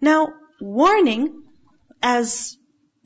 Now, 0.00 0.32
warning, 0.58 1.42
as 2.02 2.56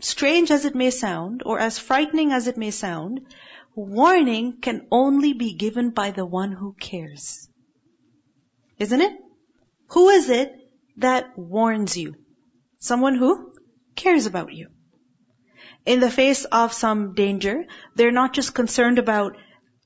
strange 0.00 0.52
as 0.52 0.64
it 0.64 0.76
may 0.76 0.90
sound, 0.90 1.43
or 1.45 1.59
as 1.59 1.78
frightening 1.78 2.31
as 2.31 2.47
it 2.47 2.57
may 2.57 2.71
sound, 2.71 3.26
warning 3.75 4.61
can 4.61 4.87
only 4.93 5.33
be 5.33 5.54
given 5.54 5.90
by 5.90 6.12
the 6.12 6.25
one 6.25 6.52
who 6.52 6.75
cares. 6.78 7.49
Isn't 8.78 9.00
it? 9.00 9.19
Who 9.88 10.11
is 10.11 10.31
it 10.31 10.52
that 10.99 11.37
warns 11.37 11.97
you? 11.97 12.14
Someone 12.78 13.16
who 13.16 13.52
cares 13.97 14.26
about 14.26 14.52
you 14.52 14.69
in 15.87 16.00
the 16.00 16.11
face 16.11 16.45
of 16.47 16.73
some 16.73 17.14
danger, 17.14 17.64
they're 17.95 18.11
not 18.11 18.33
just 18.33 18.55
concerned 18.55 18.99
about 18.99 19.37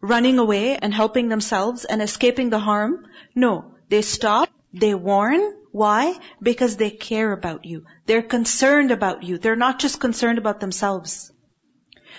running 0.01 0.39
away 0.39 0.77
and 0.77 0.95
helping 0.95 1.29
themselves 1.29 1.85
and 1.85 2.01
escaping 2.01 2.51
the 2.51 2.59
harm. 2.59 3.07
No, 3.35 3.75
they 3.89 4.03
stop, 4.03 4.49
they 4.73 4.95
warn. 4.95 5.55
Why? 5.73 6.19
Because 6.43 6.77
they 6.77 6.91
care 6.91 7.33
about 7.33 7.65
you. 7.65 7.85
They're 8.07 8.23
concerned 8.23 8.91
about 8.91 9.23
you. 9.23 9.39
They're 9.39 9.57
not 9.57 9.79
just 9.79 10.01
concerned 10.01 10.39
about 10.39 10.61
themselves. 10.61 11.31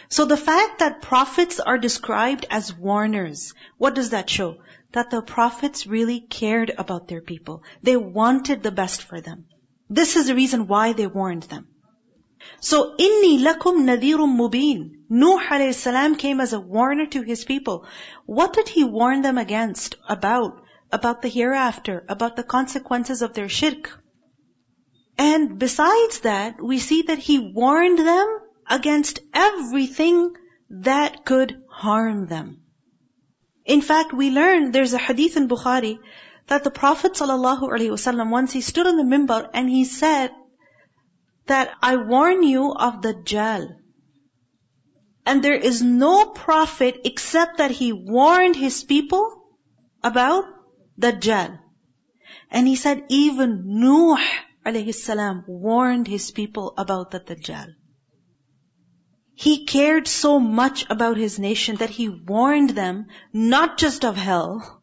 So 0.08 0.26
the 0.26 0.38
fact 0.38 0.80
that 0.80 1.02
prophets 1.02 1.60
are 1.60 1.78
described 1.78 2.46
as 2.50 2.76
warners, 2.76 3.54
what 3.78 3.96
does 3.96 4.12
that 4.12 4.30
show? 4.30 4.58
That 4.94 5.10
the 5.10 5.22
prophets 5.22 5.88
really 5.88 6.20
cared 6.20 6.72
about 6.78 7.08
their 7.08 7.22
people. 7.22 7.64
They 7.84 7.96
wanted 7.96 8.64
the 8.64 8.72
best 8.72 9.04
for 9.04 9.22
them. 9.22 9.46
This 9.90 10.16
is 10.16 10.28
the 10.28 10.36
reason 10.36 10.68
why 10.68 10.94
they 10.94 11.08
warned 11.08 11.44
them. 11.44 11.68
So, 12.62 12.96
inni 12.98 13.40
lakum 13.40 13.84
nadhirum 13.84 14.38
mubin. 14.38 14.92
Nuh 15.10 15.40
alayhi 15.40 16.18
came 16.18 16.40
as 16.40 16.54
a 16.54 16.60
warner 16.60 17.06
to 17.08 17.22
his 17.22 17.44
people. 17.44 17.86
What 18.26 18.54
did 18.54 18.70
he 18.70 18.84
warn 18.84 19.22
them 19.22 19.38
against? 19.38 19.96
About? 20.08 20.62
About 20.92 21.22
the 21.22 21.30
hereafter, 21.30 22.04
about 22.10 22.36
the 22.36 22.44
consequences 22.44 23.22
of 23.22 23.34
their 23.34 23.50
shirk. 23.50 23.92
And 25.18 25.60
besides 25.60 26.22
that, 26.22 26.62
we 26.62 26.80
see 26.80 27.02
that 27.04 27.20
he 27.20 27.40
warned 27.40 28.00
them 28.00 28.40
against 28.68 29.20
everything 29.34 30.34
that 30.70 31.26
could 31.26 31.62
harm 31.70 32.28
them. 32.28 32.62
In 33.66 33.82
fact, 33.82 34.14
we 34.14 34.32
learn 34.32 34.72
there's 34.72 34.94
a 34.94 34.98
hadith 34.98 35.36
in 35.38 35.48
Bukhari 35.48 36.00
that 36.48 36.64
the 36.64 36.72
Prophet 36.72 37.14
ﷺ 37.14 38.30
once 38.30 38.52
he 38.52 38.62
stood 38.62 38.88
on 38.88 38.98
the 38.98 39.04
mimbar 39.04 39.50
and 39.54 39.70
he 39.70 39.84
said 39.86 40.32
that 41.50 41.72
I 41.82 41.96
warn 41.98 42.44
you 42.44 42.72
of 42.72 43.02
the 43.02 43.14
Dajjal. 43.14 43.76
And 45.26 45.44
there 45.44 45.62
is 45.70 45.82
no 45.82 46.26
prophet 46.26 47.02
except 47.06 47.58
that 47.58 47.72
he 47.72 47.92
warned 47.92 48.56
his 48.56 48.84
people 48.84 49.26
about 50.04 50.46
the 50.98 51.12
Dajjal. 51.14 51.60
And 52.52 52.68
he 52.68 52.76
said 52.76 53.04
even 53.10 53.64
Nuh 53.82 54.18
alayhi 54.66 54.94
salam 54.94 55.44
warned 55.48 56.08
his 56.08 56.32
people 56.32 56.74
about 56.78 57.12
the 57.12 57.20
Dajjal. 57.20 57.76
He 59.34 59.66
cared 59.66 60.08
so 60.08 60.40
much 60.40 60.86
about 60.90 61.18
his 61.18 61.40
nation 61.40 61.78
that 61.78 61.90
he 61.90 62.10
warned 62.10 62.72
them 62.72 63.06
not 63.34 63.78
just 63.78 64.04
of 64.04 64.18
hell, 64.18 64.82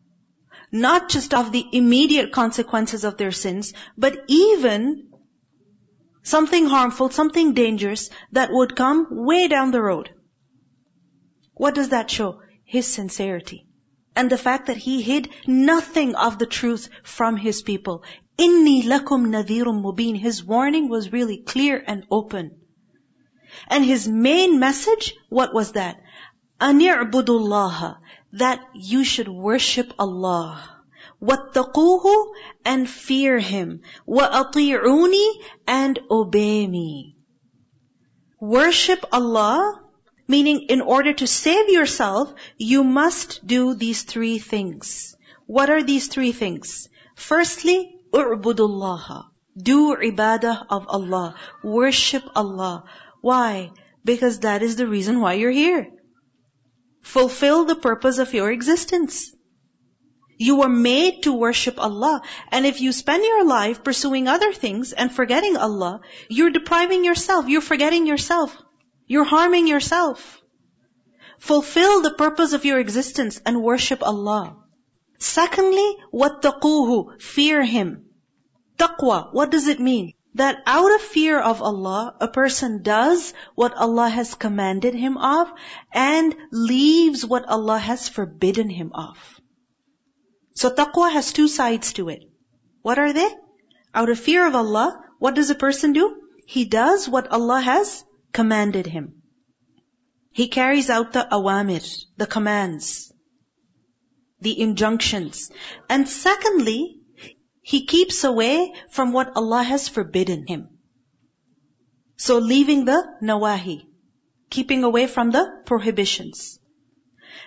not 0.73 1.11
just 1.11 1.35
of 1.35 1.53
the 1.53 1.65
immediate 1.73 2.33
consequences 2.33 3.05
of 3.05 3.19
their 3.19 3.33
sins, 3.33 3.75
but 3.97 4.25
even 4.29 5.11
something 6.27 6.67
harmful, 6.67 7.09
something 7.11 7.55
dangerous 7.55 8.11
that 8.33 8.51
would 8.53 8.75
come 8.75 9.07
way 9.11 9.47
down 9.47 9.71
the 9.71 9.81
road. 9.81 10.11
What 11.55 11.75
does 11.75 11.91
that 11.91 12.11
show? 12.11 12.41
His 12.65 12.87
sincerity. 12.93 13.67
And 14.17 14.29
the 14.29 14.39
fact 14.39 14.67
that 14.67 14.77
he 14.77 15.03
hid 15.03 15.29
nothing 15.47 16.15
of 16.17 16.39
the 16.39 16.47
truth 16.47 16.89
from 17.05 17.37
his 17.37 17.63
people. 17.63 18.03
Inni 18.39 18.83
lakum 18.83 19.29
nadhirum 19.29 19.83
mubin. 19.83 20.19
His 20.19 20.43
warning 20.43 20.89
was 20.89 21.13
really 21.13 21.39
clear 21.39 21.83
and 21.87 22.05
open. 22.11 22.51
And 23.69 23.85
his 23.85 24.09
main 24.09 24.59
message, 24.59 25.15
what 25.29 25.55
was 25.55 25.73
that? 25.73 26.01
Anir'budullaha. 26.61 27.99
That 28.33 28.61
you 28.75 29.05
should 29.05 29.29
worship 29.29 29.93
Allah. 29.99 30.76
وَاتَّقُوهُ 31.26 32.34
and 32.66 32.90
fear 32.90 33.40
Him. 33.40 33.82
وَأَطِيعُونِي 34.08 35.30
and 35.68 36.00
obey 36.10 36.68
me. 36.68 37.16
Worship 38.40 39.06
Allah, 39.12 39.82
meaning 40.28 40.66
in 40.70 40.82
order 40.82 41.14
to 41.14 41.28
save 41.28 41.70
yourself, 41.70 42.34
you 42.58 42.84
must 42.84 43.46
do 43.46 43.76
these 43.76 44.04
three 44.04 44.40
things. 44.40 45.16
What 45.46 45.70
are 45.70 45.84
these 45.84 46.08
three 46.08 46.32
things? 46.32 46.90
Firstly, 47.16 47.98
u'budullaha. 48.14 49.26
Do 49.58 49.96
ibadah 49.96 50.66
of 50.70 50.86
Allah. 50.88 51.36
Worship 51.64 52.24
Allah. 52.36 52.86
Why? 53.22 53.72
Because 54.04 54.40
that 54.40 54.64
is 54.64 54.76
the 54.76 54.88
reason 54.88 55.20
why 55.20 55.34
you're 55.34 55.52
here. 55.52 55.90
Fulfill 57.02 57.66
the 57.66 57.76
purpose 57.76 58.18
of 58.18 58.34
your 58.34 58.52
existence. 58.52 59.35
You 60.38 60.56
were 60.56 60.70
made 60.70 61.24
to 61.24 61.34
worship 61.34 61.80
Allah. 61.80 62.22
And 62.52 62.66
if 62.66 62.82
you 62.82 62.92
spend 62.92 63.24
your 63.24 63.46
life 63.46 63.84
pursuing 63.84 64.28
other 64.28 64.52
things 64.52 64.92
and 64.92 65.12
forgetting 65.12 65.56
Allah, 65.56 66.02
you're 66.30 66.50
depriving 66.50 67.06
yourself. 67.06 67.48
You're 67.48 67.62
forgetting 67.62 68.08
yourself. 68.08 68.58
You're 69.06 69.24
harming 69.24 69.68
yourself. 69.68 70.42
Fulfill 71.38 72.02
the 72.02 72.16
purpose 72.16 72.54
of 72.54 72.66
your 72.66 72.80
existence 72.80 73.40
and 73.46 73.62
worship 73.62 74.02
Allah. 74.02 74.58
Secondly, 75.20 75.98
وَاتَّقُوهُ 76.12 77.22
Fear 77.22 77.64
Him. 77.64 78.06
Taqwa, 78.78 79.32
what 79.34 79.52
does 79.52 79.68
it 79.68 79.80
mean? 79.80 80.14
That 80.34 80.64
out 80.66 80.92
of 80.96 81.02
fear 81.02 81.40
of 81.40 81.62
Allah, 81.62 82.16
a 82.20 82.28
person 82.28 82.82
does 82.82 83.34
what 83.54 83.76
Allah 83.76 84.10
has 84.10 84.34
commanded 84.34 84.96
him 84.96 85.18
of 85.18 85.52
and 85.94 86.36
leaves 86.52 87.24
what 87.24 87.46
Allah 87.48 87.78
has 87.78 88.10
forbidden 88.10 88.70
him 88.70 88.92
of. 88.96 89.18
So 90.57 90.71
taqwa 90.71 91.13
has 91.13 91.33
two 91.33 91.49
sides 91.49 91.93
to 91.95 92.09
it. 92.09 92.23
What 92.81 92.99
are 92.99 93.13
they? 93.13 93.29
Out 93.95 94.09
of 94.09 94.19
fear 94.19 94.47
of 94.47 94.55
Allah, 94.55 94.99
what 95.19 95.35
does 95.35 95.51
a 95.51 95.55
person 95.55 95.93
do? 95.93 96.07
He 96.47 96.65
does 96.65 97.09
what 97.09 97.31
Allah 97.31 97.61
has 97.61 98.05
commanded 98.33 98.87
him. 98.87 99.23
He 100.31 100.49
carries 100.49 100.89
out 100.89 101.13
the 101.13 101.27
awamir, 101.31 101.85
the 102.17 102.27
commands, 102.27 103.13
the 104.41 104.59
injunctions. 104.59 105.51
And 105.91 106.09
secondly, 106.09 107.01
he 107.61 107.85
keeps 107.85 108.25
away 108.25 108.73
from 108.91 109.13
what 109.13 109.37
Allah 109.37 109.63
has 109.63 109.89
forbidden 109.89 110.47
him. 110.47 110.69
So 112.17 112.39
leaving 112.39 112.85
the 112.87 113.01
nawahi. 113.23 113.87
Keeping 114.49 114.85
away 114.85 115.07
from 115.07 115.33
the 115.33 115.45
prohibitions. 115.67 116.59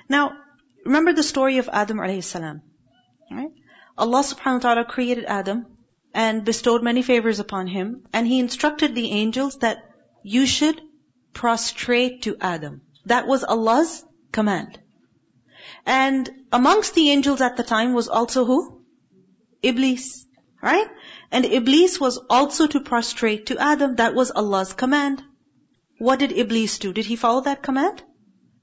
Now, 0.09 0.33
remember 0.85 1.13
the 1.13 1.23
story 1.23 1.57
of 1.57 1.69
Adam 1.71 1.97
alayhi 1.97 2.23
salam. 2.23 2.61
Right? 3.31 3.51
Allah 3.97 4.23
subhanahu 4.23 4.63
wa 4.63 4.73
ta'ala 4.73 4.85
created 4.85 5.25
Adam 5.25 5.65
and 6.13 6.43
bestowed 6.45 6.83
many 6.83 7.01
favors 7.01 7.39
upon 7.39 7.67
him. 7.67 8.03
And 8.13 8.27
he 8.27 8.39
instructed 8.39 8.95
the 8.95 9.11
angels 9.11 9.57
that 9.59 9.77
you 10.23 10.45
should 10.45 10.81
prostrate 11.33 12.23
to 12.23 12.37
Adam. 12.41 12.81
That 13.05 13.27
was 13.27 13.43
Allah's 13.43 14.03
command. 14.31 14.79
And 15.85 16.29
amongst 16.51 16.95
the 16.95 17.09
angels 17.11 17.41
at 17.41 17.57
the 17.57 17.63
time 17.63 17.93
was 17.93 18.07
also 18.07 18.45
who? 18.45 18.81
Iblis. 19.61 20.25
Right? 20.61 20.87
And 21.31 21.45
Iblis 21.45 21.99
was 21.99 22.19
also 22.29 22.67
to 22.67 22.81
prostrate 22.81 23.47
to 23.47 23.57
Adam. 23.57 23.95
That 23.95 24.15
was 24.15 24.31
Allah's 24.31 24.73
command. 24.73 25.23
What 25.99 26.19
did 26.19 26.31
Iblis 26.31 26.79
do? 26.79 26.93
Did 26.93 27.05
he 27.05 27.15
follow 27.15 27.41
that 27.41 27.61
command? 27.61 28.03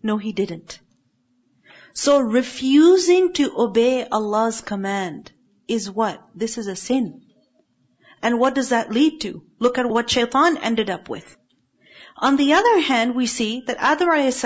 No, 0.02 0.18
he 0.18 0.32
didn't. 0.32 0.80
So 1.96 2.20
refusing 2.20 3.34
to 3.34 3.53
obey 3.58 4.05
Allah's 4.05 4.62
command 4.62 5.31
is 5.67 5.89
what? 5.89 6.22
This 6.36 6.58
is 6.58 6.67
a 6.67 6.75
sin. 6.75 7.22
And 8.22 8.39
what 8.39 8.55
does 8.55 8.70
that 8.70 8.91
lead 8.91 9.22
to? 9.22 9.43
Look 9.60 9.77
at 9.77 9.89
what 9.89 10.10
shaitan 10.10 10.58
ended 10.58 10.89
up 10.89 11.10
with. 11.10 11.38
On 12.17 12.36
the 12.36 12.53
other 12.53 12.79
hand, 12.79 13.15
we 13.15 13.25
see 13.25 13.63
that 13.65 13.77
Adam 13.79 14.10
a.s. 14.10 14.46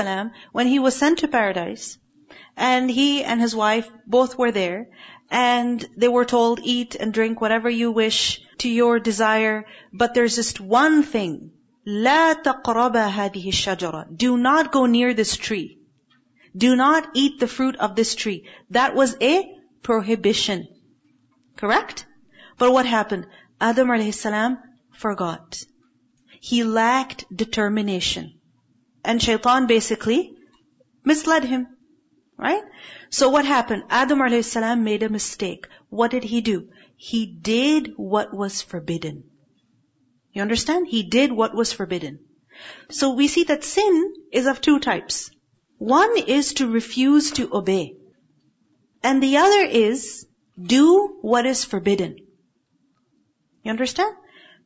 when 0.53 0.67
he 0.67 0.79
was 0.79 0.95
sent 0.95 1.19
to 1.19 1.27
paradise, 1.27 1.97
and 2.55 2.89
he 2.89 3.23
and 3.23 3.41
his 3.41 3.55
wife 3.55 3.89
both 4.07 4.37
were 4.37 4.51
there, 4.51 4.87
and 5.29 5.85
they 5.97 6.07
were 6.07 6.25
told, 6.25 6.59
eat 6.63 6.95
and 6.95 7.13
drink 7.13 7.41
whatever 7.41 7.69
you 7.69 7.91
wish 7.91 8.41
to 8.59 8.69
your 8.69 8.99
desire, 8.99 9.65
but 9.91 10.13
there's 10.13 10.35
just 10.35 10.59
one 10.61 11.03
thing. 11.03 11.51
لا 11.85 12.41
تقرب 12.41 12.95
هذه 12.95 13.47
الشجرة. 13.47 14.15
Do 14.15 14.37
not 14.37 14.71
go 14.71 14.85
near 14.85 15.13
this 15.13 15.35
tree. 15.35 15.78
Do 16.56 16.74
not 16.76 17.10
eat 17.14 17.38
the 17.38 17.46
fruit 17.46 17.76
of 17.76 17.94
this 17.94 18.14
tree. 18.14 18.48
That 18.70 18.94
was 18.94 19.16
a 19.20 19.56
prohibition. 19.82 20.68
Correct? 21.56 22.06
But 22.58 22.72
what 22.72 22.86
happened? 22.86 23.26
Adam 23.60 23.90
a.s. 23.90 24.26
forgot. 24.92 25.62
He 26.40 26.64
lacked 26.64 27.24
determination. 27.34 28.34
And 29.04 29.22
shaitan 29.22 29.66
basically 29.66 30.34
misled 31.04 31.44
him. 31.44 31.68
Right? 32.36 32.62
So 33.10 33.28
what 33.28 33.44
happened? 33.44 33.84
Adam 33.90 34.20
a.s. 34.20 34.56
made 34.78 35.02
a 35.02 35.08
mistake. 35.08 35.68
What 35.88 36.10
did 36.10 36.24
he 36.24 36.40
do? 36.40 36.68
He 36.96 37.26
did 37.26 37.94
what 37.96 38.34
was 38.34 38.62
forbidden. 38.62 39.24
You 40.32 40.42
understand? 40.42 40.88
He 40.88 41.02
did 41.02 41.32
what 41.32 41.54
was 41.54 41.72
forbidden. 41.72 42.20
So 42.90 43.14
we 43.14 43.28
see 43.28 43.44
that 43.44 43.64
sin 43.64 44.14
is 44.32 44.46
of 44.46 44.60
two 44.60 44.78
types. 44.78 45.30
One 45.80 46.18
is 46.18 46.52
to 46.54 46.68
refuse 46.68 47.30
to 47.32 47.48
obey. 47.56 47.94
And 49.02 49.22
the 49.22 49.38
other 49.38 49.62
is 49.62 50.26
do 50.62 51.16
what 51.22 51.46
is 51.46 51.64
forbidden. 51.64 52.18
You 53.62 53.70
understand? 53.70 54.14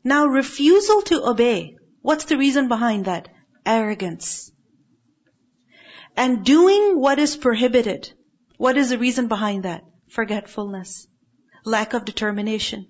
Now 0.02 0.26
refusal 0.26 1.02
to 1.02 1.24
obey. 1.24 1.76
What's 2.02 2.24
the 2.24 2.36
reason 2.36 2.66
behind 2.66 3.04
that? 3.04 3.28
Arrogance. 3.64 4.50
And 6.16 6.44
doing 6.44 6.98
what 6.98 7.20
is 7.20 7.36
prohibited. 7.36 8.12
What 8.56 8.76
is 8.76 8.90
the 8.90 8.98
reason 8.98 9.28
behind 9.28 9.62
that? 9.62 9.84
Forgetfulness. 10.08 11.06
Lack 11.64 11.94
of 11.94 12.04
determination. 12.04 12.88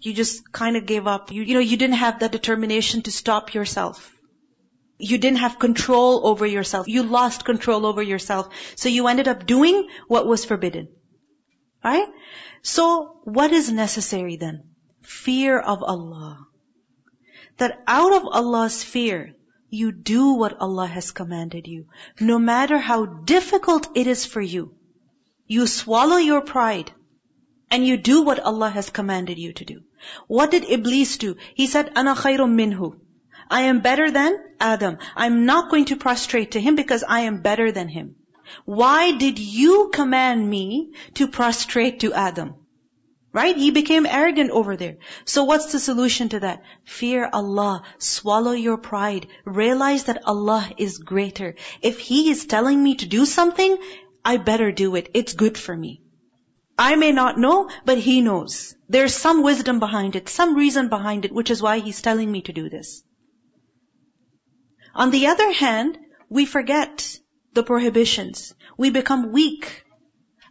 You 0.00 0.12
just 0.12 0.52
kind 0.52 0.76
of 0.76 0.84
gave 0.84 1.06
up. 1.06 1.32
You, 1.32 1.42
you 1.44 1.54
know, 1.54 1.60
you 1.60 1.78
didn't 1.78 2.04
have 2.04 2.18
that 2.18 2.32
determination 2.32 3.00
to 3.02 3.10
stop 3.10 3.54
yourself. 3.54 4.14
You 4.98 5.18
didn't 5.18 5.38
have 5.38 5.58
control 5.58 6.26
over 6.26 6.44
yourself. 6.44 6.88
You 6.88 7.04
lost 7.04 7.44
control 7.44 7.86
over 7.86 8.02
yourself. 8.02 8.48
So 8.74 8.88
you 8.88 9.06
ended 9.06 9.28
up 9.28 9.46
doing 9.46 9.88
what 10.08 10.26
was 10.26 10.44
forbidden. 10.44 10.88
Right? 11.84 12.08
So 12.62 13.20
what 13.24 13.52
is 13.52 13.70
necessary 13.70 14.36
then? 14.36 14.64
Fear 15.02 15.58
of 15.60 15.82
Allah. 15.82 16.46
That 17.58 17.82
out 17.86 18.12
of 18.12 18.24
Allah's 18.24 18.82
fear, 18.82 19.34
you 19.70 19.92
do 19.92 20.34
what 20.34 20.60
Allah 20.60 20.86
has 20.86 21.12
commanded 21.12 21.66
you. 21.66 21.86
No 22.20 22.38
matter 22.38 22.78
how 22.78 23.04
difficult 23.06 23.88
it 23.94 24.06
is 24.06 24.26
for 24.26 24.40
you. 24.40 24.74
You 25.46 25.66
swallow 25.66 26.16
your 26.16 26.40
pride 26.40 26.92
and 27.70 27.86
you 27.86 27.96
do 27.96 28.22
what 28.22 28.40
Allah 28.40 28.70
has 28.70 28.90
commanded 28.90 29.38
you 29.38 29.52
to 29.52 29.64
do. 29.64 29.82
What 30.26 30.50
did 30.50 30.64
Iblis 30.64 31.18
do? 31.18 31.36
He 31.54 31.66
said, 31.66 31.92
Ana 31.96 32.14
khayrum 32.14 32.54
minhu. 32.54 32.98
I 33.50 33.62
am 33.62 33.80
better 33.80 34.10
than 34.10 34.38
Adam. 34.60 34.98
I'm 35.16 35.46
not 35.46 35.70
going 35.70 35.86
to 35.86 35.96
prostrate 35.96 36.52
to 36.52 36.60
him 36.60 36.76
because 36.76 37.04
I 37.08 37.20
am 37.20 37.40
better 37.42 37.72
than 37.72 37.88
him. 37.88 38.16
Why 38.64 39.12
did 39.12 39.38
you 39.38 39.90
command 39.92 40.48
me 40.48 40.92
to 41.14 41.28
prostrate 41.28 42.00
to 42.00 42.12
Adam? 42.12 42.54
Right? 43.32 43.56
He 43.56 43.70
became 43.70 44.06
arrogant 44.06 44.50
over 44.50 44.76
there. 44.76 44.96
So 45.24 45.44
what's 45.44 45.70
the 45.72 45.78
solution 45.78 46.30
to 46.30 46.40
that? 46.40 46.62
Fear 46.84 47.28
Allah. 47.32 47.82
Swallow 47.98 48.52
your 48.52 48.78
pride. 48.78 49.26
Realize 49.44 50.04
that 50.04 50.26
Allah 50.26 50.68
is 50.78 50.98
greater. 50.98 51.54
If 51.82 51.98
He 51.98 52.30
is 52.30 52.46
telling 52.46 52.82
me 52.82 52.96
to 52.96 53.06
do 53.06 53.26
something, 53.26 53.76
I 54.24 54.38
better 54.38 54.72
do 54.72 54.94
it. 54.96 55.10
It's 55.14 55.34
good 55.34 55.58
for 55.58 55.76
me. 55.76 56.02
I 56.78 56.96
may 56.96 57.12
not 57.12 57.38
know, 57.38 57.70
but 57.84 57.98
He 57.98 58.20
knows. 58.22 58.74
There's 58.88 59.14
some 59.14 59.42
wisdom 59.42 59.78
behind 59.78 60.16
it, 60.16 60.28
some 60.28 60.54
reason 60.54 60.88
behind 60.88 61.24
it, 61.24 61.32
which 61.32 61.50
is 61.50 61.62
why 61.62 61.80
He's 61.80 62.02
telling 62.02 62.30
me 62.30 62.42
to 62.42 62.52
do 62.52 62.68
this. 62.68 63.02
On 64.94 65.10
the 65.10 65.26
other 65.28 65.52
hand, 65.52 65.98
we 66.28 66.46
forget 66.46 67.18
the 67.54 67.62
prohibitions. 67.62 68.54
We 68.76 68.90
become 68.90 69.32
weak. 69.32 69.84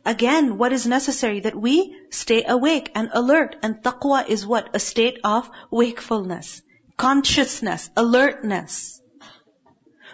Again, 0.06 0.58
what 0.58 0.74
is 0.74 0.88
necessary? 0.88 1.42
That 1.42 1.56
we 1.56 1.96
stay 2.12 2.44
awake 2.48 2.92
and 2.96 3.10
alert. 3.14 3.56
And 3.62 3.84
taqwa 3.84 4.28
is 4.28 4.46
what? 4.46 4.70
A 4.74 4.80
state 4.80 5.20
of 5.24 5.50
wakefulness, 5.72 6.62
consciousness, 6.96 7.90
alertness. 7.96 9.02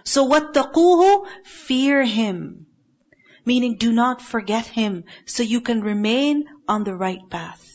So 0.04 0.24
what 0.24 0.54
taqūhu? 0.54 1.28
Fear 1.46 2.04
Him. 2.04 2.66
Meaning 3.46 3.78
do 3.78 3.92
not 3.92 4.22
forget 4.22 4.66
Him 4.66 5.04
so 5.26 5.44
you 5.44 5.62
can 5.62 5.82
remain 5.82 6.46
on 6.68 6.84
the 6.84 6.96
right 6.96 7.22
path. 7.30 7.74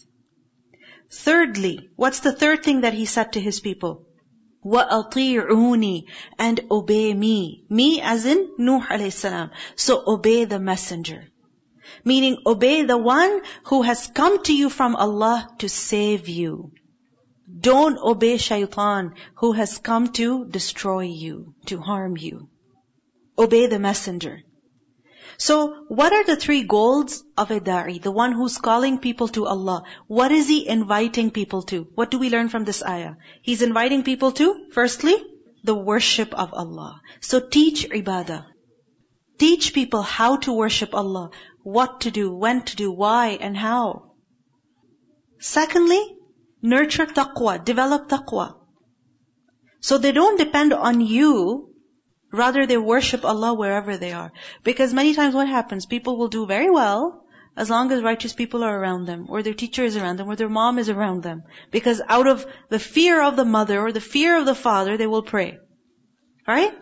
Thirdly, 1.11 1.89
what's 1.97 2.21
the 2.21 2.33
third 2.33 2.63
thing 2.63 2.83
that 2.83 2.95
he 2.95 3.07
said 3.07 3.33
to 3.33 3.41
his 3.41 3.61
people? 3.61 4.08
وَأَطِيعُونِي 4.65 6.06
And 6.39 6.62
obey 6.72 7.13
me. 7.13 7.65
Me 7.69 8.02
as 8.02 8.26
in 8.26 8.54
Nuh 8.58 8.80
alayhi 8.80 9.12
salam. 9.12 9.52
So 9.76 10.04
obey 10.08 10.46
the 10.46 10.60
messenger. 10.60 11.28
Meaning 12.06 12.38
obey 12.46 12.84
the 12.84 12.98
one 12.98 13.41
who 13.65 13.82
has 13.82 14.08
come 14.08 14.41
to 14.43 14.56
you 14.56 14.69
from 14.69 14.96
Allah 14.96 15.50
to 15.60 15.67
save 15.69 16.30
you. 16.30 16.72
Don't 17.60 17.98
obey 17.98 18.38
shaitan 18.38 19.15
who 19.36 19.52
has 19.52 19.78
come 19.78 20.08
to 20.13 20.46
destroy 20.46 21.02
you, 21.02 21.54
to 21.65 21.80
harm 21.80 22.15
you. 22.17 22.50
Obey 23.38 23.67
the 23.67 23.80
messenger. 23.80 24.43
So, 25.40 25.85
what 25.87 26.12
are 26.12 26.24
the 26.24 26.35
three 26.35 26.64
goals 26.64 27.22
of 27.37 27.53
a 27.53 27.61
da'i? 27.61 28.03
The 28.03 28.11
one 28.11 28.33
who's 28.33 28.59
calling 28.59 28.98
people 28.98 29.29
to 29.29 29.46
Allah. 29.46 29.85
What 30.09 30.33
is 30.33 30.48
he 30.48 30.68
inviting 30.68 31.31
people 31.31 31.62
to? 31.70 31.87
What 31.94 32.11
do 32.11 32.18
we 32.18 32.29
learn 32.29 32.48
from 32.48 32.64
this 32.64 32.83
ayah? 32.83 33.14
He's 33.42 33.62
inviting 33.62 34.03
people 34.03 34.33
to, 34.33 34.66
firstly, 34.72 35.14
the 35.62 35.77
worship 35.77 36.35
of 36.35 36.53
Allah. 36.53 37.01
So 37.20 37.38
teach 37.38 37.88
ibadah. 37.88 38.46
Teach 39.38 39.72
people 39.72 40.03
how 40.03 40.38
to 40.38 40.53
worship 40.53 40.92
Allah, 40.92 41.31
what 41.62 42.01
to 42.01 42.11
do, 42.11 42.35
when 42.35 42.62
to 42.62 42.74
do, 42.74 42.90
why, 42.90 43.38
and 43.40 43.57
how. 43.57 44.14
Secondly, 45.38 46.03
nurture 46.62 47.07
taqwa, 47.07 47.64
develop 47.64 48.09
taqwa. 48.09 48.55
So 49.81 49.98
they 49.98 50.11
don't 50.11 50.37
depend 50.37 50.72
on 50.72 51.01
you 51.01 51.74
Rather, 52.33 52.67
they 52.67 52.77
worship 52.77 53.25
Allah 53.25 53.55
wherever 53.55 53.97
they 53.97 54.12
are. 54.12 54.33
Because 54.62 54.93
many 54.93 55.14
times 55.14 55.35
what 55.35 55.49
happens? 55.49 55.87
People 55.87 56.19
will 56.19 56.29
do 56.29 56.47
very 56.47 56.71
well 56.71 57.25
as 57.57 57.71
long 57.71 57.91
as 57.91 58.03
righteous 58.03 58.35
people 58.35 58.62
are 58.62 58.79
around 58.79 59.07
them, 59.07 59.27
or 59.29 59.43
their 59.43 59.55
teacher 59.55 59.83
is 59.83 59.97
around 59.97 60.17
them, 60.19 60.29
or 60.29 60.37
their 60.37 60.49
mom 60.49 60.79
is 60.79 60.88
around 60.88 61.23
them. 61.23 61.43
Because 61.73 62.01
out 62.09 62.29
of 62.29 62.47
the 62.69 62.79
fear 62.79 63.21
of 63.21 63.35
the 63.35 63.45
mother 63.45 63.81
or 63.81 63.91
the 63.91 64.01
fear 64.01 64.38
of 64.38 64.47
the 64.47 64.55
father, 64.55 64.97
they 64.97 65.09
will 65.09 65.23
pray. 65.23 65.59
Right? 66.47 66.73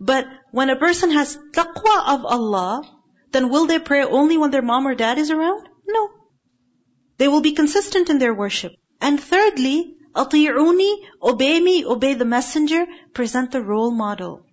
But 0.00 0.26
when 0.50 0.70
a 0.70 0.76
person 0.76 1.10
has 1.10 1.36
taqwa 1.52 2.14
of 2.14 2.24
Allah, 2.24 2.82
then 3.32 3.50
will 3.50 3.66
they 3.66 3.78
pray 3.78 4.02
only 4.02 4.38
when 4.38 4.50
their 4.50 4.62
mom 4.62 4.86
or 4.86 4.94
dad 4.94 5.18
is 5.18 5.30
around? 5.30 5.68
No. 5.86 6.08
They 7.18 7.28
will 7.28 7.42
be 7.42 7.52
consistent 7.52 8.08
in 8.08 8.18
their 8.18 8.34
worship. 8.34 8.72
And 9.00 9.20
thirdly, 9.20 9.96
ati'uni, 10.16 10.94
obey 11.22 11.60
me, 11.60 11.84
obey 11.84 12.14
the 12.14 12.24
messenger, 12.24 12.86
present 13.12 13.50
the 13.50 13.62
role 13.62 13.90
model 13.90 14.46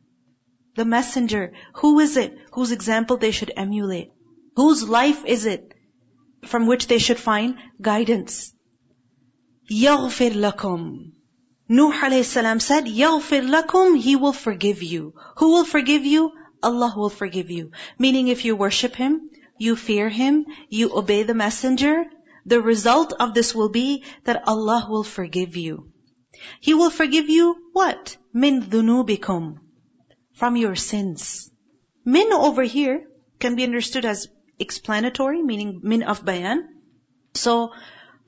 The 0.77 0.85
messenger. 0.85 1.53
Who 1.77 2.01
is 2.01 2.17
it 2.17 2.39
whose 2.53 2.73
example 2.73 3.17
they 3.17 3.31
should 3.31 3.53
emulate? 3.57 4.13
Whose 4.57 4.89
life 4.89 5.25
is 5.25 5.47
it 5.47 5.75
from 6.45 6.67
which 6.67 6.87
they 6.87 6.99
should 6.99 7.19
find 7.19 7.57
guidance? 7.81 8.53
يَغْفِرْ 9.71 10.33
لَكُمْ 10.33 11.13
Nuh 11.69 11.93
alayhi 11.93 12.25
salam 12.25 12.61
said, 12.61 12.85
يَغْفِرْ 12.85 13.51
لَكُمْ 13.51 13.99
He 13.99 14.15
will 14.15 14.33
forgive 14.33 14.83
you. 14.83 15.15
Who 15.39 15.51
will 15.51 15.65
forgive 15.65 16.07
you? 16.07 16.33
Allah 16.63 16.95
will 16.97 17.11
forgive 17.11 17.51
you. 17.51 17.73
Meaning 17.99 18.29
if 18.29 18.45
you 18.45 18.55
worship 18.55 18.95
Him, 18.95 19.31
you 19.59 19.75
fear 19.75 20.09
Him, 20.09 20.47
you 20.69 20.97
obey 20.97 21.25
the 21.25 21.35
messenger, 21.35 22.05
the 22.45 22.61
result 22.61 23.13
of 23.19 23.35
this 23.35 23.55
will 23.55 23.69
be 23.69 24.05
that 24.25 24.47
Allah 24.47 24.87
will 24.89 25.03
forgive 25.03 25.57
you. 25.57 25.91
He 26.61 26.75
will 26.75 26.91
forgive 26.91 27.29
you 27.29 27.57
what? 27.73 28.17
Min 28.33 28.63
dhunubikum. 28.63 29.59
From 30.41 30.57
your 30.57 30.75
sins. 30.77 31.51
Min 32.05 32.33
over 32.33 32.63
here 32.63 33.07
can 33.39 33.57
be 33.57 33.65
understood 33.65 34.05
as 34.05 34.29
explanatory, 34.59 35.43
meaning 35.43 35.81
min 35.83 36.03
of 36.03 36.25
bayan. 36.25 36.69
So, 37.35 37.73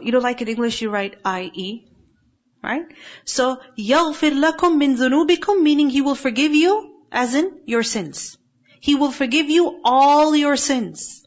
you 0.00 0.12
know, 0.12 0.18
like 0.18 0.42
in 0.42 0.48
English 0.48 0.82
you 0.82 0.90
write 0.90 1.18
I-E, 1.24 1.86
right? 2.62 2.86
So, 3.24 3.60
يَغْفِرْ 3.78 4.32
لَكُم 4.32 4.78
مِّن 4.82 4.96
ذُنُوبِكُم 4.96 5.62
meaning 5.62 5.90
He 5.90 6.02
will 6.02 6.14
forgive 6.14 6.54
you 6.54 7.02
as 7.12 7.34
in 7.34 7.60
your 7.66 7.82
sins. 7.82 8.36
He 8.80 8.94
will 8.94 9.12
forgive 9.12 9.50
you 9.50 9.80
all 9.84 10.36
your 10.36 10.56
sins. 10.56 11.26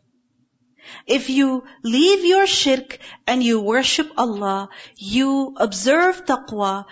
If 1.05 1.29
you 1.29 1.63
leave 1.83 2.25
your 2.25 2.47
shirk 2.47 2.99
and 3.25 3.43
you 3.43 3.59
worship 3.61 4.11
Allah, 4.17 4.69
you 4.97 5.53
observe 5.57 6.25
taqwa, 6.25 6.85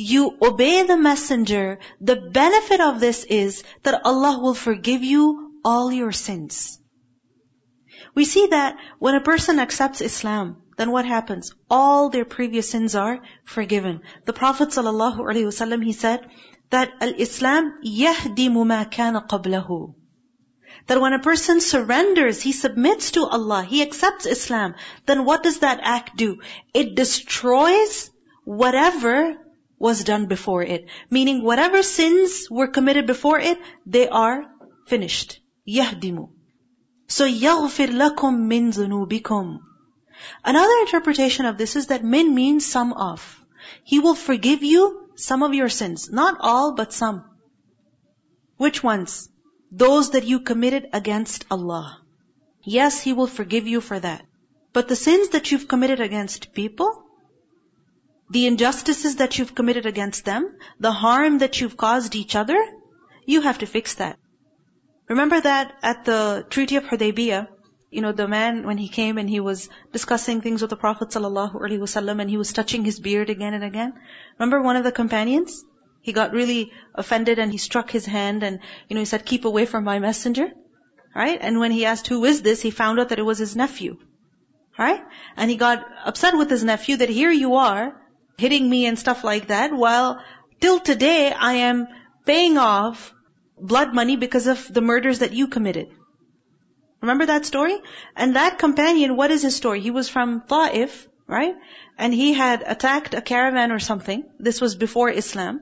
you 0.00 0.36
obey 0.40 0.82
the 0.82 0.96
messenger, 0.96 1.78
the 2.00 2.16
benefit 2.16 2.80
of 2.80 3.00
this 3.00 3.24
is 3.24 3.62
that 3.82 4.00
Allah 4.04 4.38
will 4.40 4.54
forgive 4.54 5.04
you 5.04 5.52
all 5.62 5.92
your 5.92 6.12
sins. 6.12 6.78
We 8.14 8.24
see 8.24 8.46
that 8.46 8.76
when 8.98 9.14
a 9.14 9.20
person 9.20 9.58
accepts 9.58 10.00
Islam, 10.00 10.62
then 10.78 10.90
what 10.90 11.04
happens? 11.04 11.52
All 11.68 12.08
their 12.08 12.24
previous 12.24 12.70
sins 12.70 12.94
are 12.94 13.20
forgiven. 13.44 14.00
The 14.24 14.32
Prophet 14.32 14.70
ﷺ, 14.70 15.84
he 15.84 15.92
said 15.92 16.26
that 16.70 16.90
al-Islam 17.00 17.74
yahdimu 17.84 18.66
ma 18.66 18.84
kana 18.84 19.20
qablahu. 19.20 19.94
That 20.86 21.00
when 21.00 21.12
a 21.12 21.18
person 21.18 21.60
surrenders, 21.60 22.40
he 22.40 22.52
submits 22.52 23.10
to 23.12 23.26
Allah, 23.26 23.62
he 23.62 23.82
accepts 23.82 24.24
Islam, 24.24 24.74
then 25.04 25.26
what 25.26 25.42
does 25.42 25.58
that 25.58 25.80
act 25.82 26.16
do? 26.16 26.38
It 26.72 26.94
destroys 26.94 28.10
whatever 28.44 29.36
was 29.79 30.03
done 30.03 30.25
before 30.25 30.63
it. 30.63 30.85
Meaning 31.09 31.43
whatever 31.43 31.83
sins 31.83 32.47
were 32.49 32.67
committed 32.67 33.07
before 33.07 33.39
it, 33.39 33.57
they 33.85 34.07
are 34.07 34.45
finished. 34.87 35.39
Yahdimu. 35.67 36.29
So 37.07 37.25
يَغْفِرْ 37.25 37.89
لَكُم 37.89 38.47
مِّن 38.51 38.73
ذُنُوبِكُم 38.73 39.59
Another 40.43 40.73
interpretation 40.81 41.45
of 41.45 41.57
this 41.57 41.75
is 41.75 41.87
that 41.87 42.03
min 42.03 42.33
means 42.33 42.65
some 42.65 42.93
of. 42.93 43.45
He 43.83 43.99
will 43.99 44.15
forgive 44.15 44.63
you 44.63 45.09
some 45.15 45.43
of 45.43 45.53
your 45.53 45.69
sins. 45.69 46.09
Not 46.09 46.37
all, 46.39 46.73
but 46.73 46.93
some. 46.93 47.25
Which 48.57 48.83
ones? 48.83 49.29
Those 49.71 50.11
that 50.11 50.23
you 50.23 50.39
committed 50.39 50.89
against 50.93 51.45
Allah. 51.51 52.01
Yes, 52.63 53.01
He 53.01 53.13
will 53.13 53.27
forgive 53.27 53.67
you 53.67 53.81
for 53.81 53.99
that. 53.99 54.25
But 54.73 54.87
the 54.87 54.95
sins 54.95 55.29
that 55.29 55.51
you've 55.51 55.67
committed 55.67 55.99
against 55.99 56.53
people, 56.53 57.03
the 58.30 58.46
injustices 58.46 59.16
that 59.16 59.38
you've 59.38 59.54
committed 59.54 59.86
against 59.86 60.24
them, 60.24 60.56
the 60.78 60.92
harm 60.92 61.38
that 61.38 61.60
you've 61.60 61.76
caused 61.76 62.14
each 62.14 62.36
other, 62.36 62.64
you 63.26 63.40
have 63.40 63.58
to 63.58 63.66
fix 63.66 63.94
that. 63.96 64.18
Remember 65.08 65.40
that 65.40 65.74
at 65.82 66.04
the 66.04 66.46
Treaty 66.48 66.76
of 66.76 66.84
Hudaybiyah, 66.84 67.48
you 67.90 68.02
know, 68.02 68.12
the 68.12 68.28
man 68.28 68.64
when 68.64 68.78
he 68.78 68.88
came 68.88 69.18
and 69.18 69.28
he 69.28 69.40
was 69.40 69.68
discussing 69.92 70.40
things 70.40 70.60
with 70.62 70.70
the 70.70 70.76
Prophet 70.76 71.08
ﷺ 71.08 72.20
and 72.20 72.30
he 72.30 72.36
was 72.36 72.52
touching 72.52 72.84
his 72.84 73.00
beard 73.00 73.30
again 73.30 73.52
and 73.52 73.64
again. 73.64 73.94
Remember 74.38 74.62
one 74.62 74.76
of 74.76 74.84
the 74.84 74.92
companions? 74.92 75.64
He 76.00 76.12
got 76.12 76.32
really 76.32 76.70
offended 76.94 77.40
and 77.40 77.50
he 77.50 77.58
struck 77.58 77.90
his 77.90 78.06
hand 78.06 78.44
and, 78.44 78.60
you 78.88 78.94
know, 78.94 79.00
he 79.00 79.06
said, 79.06 79.26
keep 79.26 79.44
away 79.44 79.66
from 79.66 79.82
my 79.82 79.98
messenger. 79.98 80.52
Right? 81.16 81.38
And 81.40 81.58
when 81.58 81.72
he 81.72 81.84
asked 81.84 82.06
who 82.06 82.24
is 82.24 82.42
this, 82.42 82.62
he 82.62 82.70
found 82.70 83.00
out 83.00 83.08
that 83.08 83.18
it 83.18 83.24
was 83.24 83.38
his 83.38 83.56
nephew. 83.56 83.98
Right? 84.78 85.02
And 85.36 85.50
he 85.50 85.56
got 85.56 85.84
upset 86.04 86.36
with 86.36 86.48
his 86.48 86.62
nephew 86.62 86.98
that 86.98 87.08
here 87.08 87.32
you 87.32 87.56
are, 87.56 87.99
hitting 88.42 88.68
me 88.74 88.86
and 88.86 88.98
stuff 88.98 89.24
like 89.30 89.48
that, 89.54 89.72
while 89.84 90.20
till 90.60 90.80
today 90.80 91.32
I 91.32 91.52
am 91.68 91.86
paying 92.26 92.58
off 92.58 93.12
blood 93.72 93.94
money 93.94 94.16
because 94.16 94.46
of 94.46 94.66
the 94.72 94.86
murders 94.90 95.20
that 95.20 95.32
you 95.32 95.48
committed. 95.48 95.88
Remember 97.02 97.26
that 97.26 97.46
story? 97.46 97.78
And 98.16 98.36
that 98.36 98.58
companion, 98.58 99.16
what 99.16 99.30
is 99.30 99.42
his 99.42 99.56
story? 99.56 99.80
He 99.80 99.90
was 99.90 100.08
from 100.08 100.42
Ta'if, 100.48 101.08
right? 101.26 101.54
And 101.96 102.12
he 102.12 102.32
had 102.34 102.62
attacked 102.66 103.14
a 103.14 103.22
caravan 103.22 103.72
or 103.72 103.78
something. 103.78 104.24
This 104.38 104.60
was 104.60 104.74
before 104.74 105.10
Islam. 105.10 105.60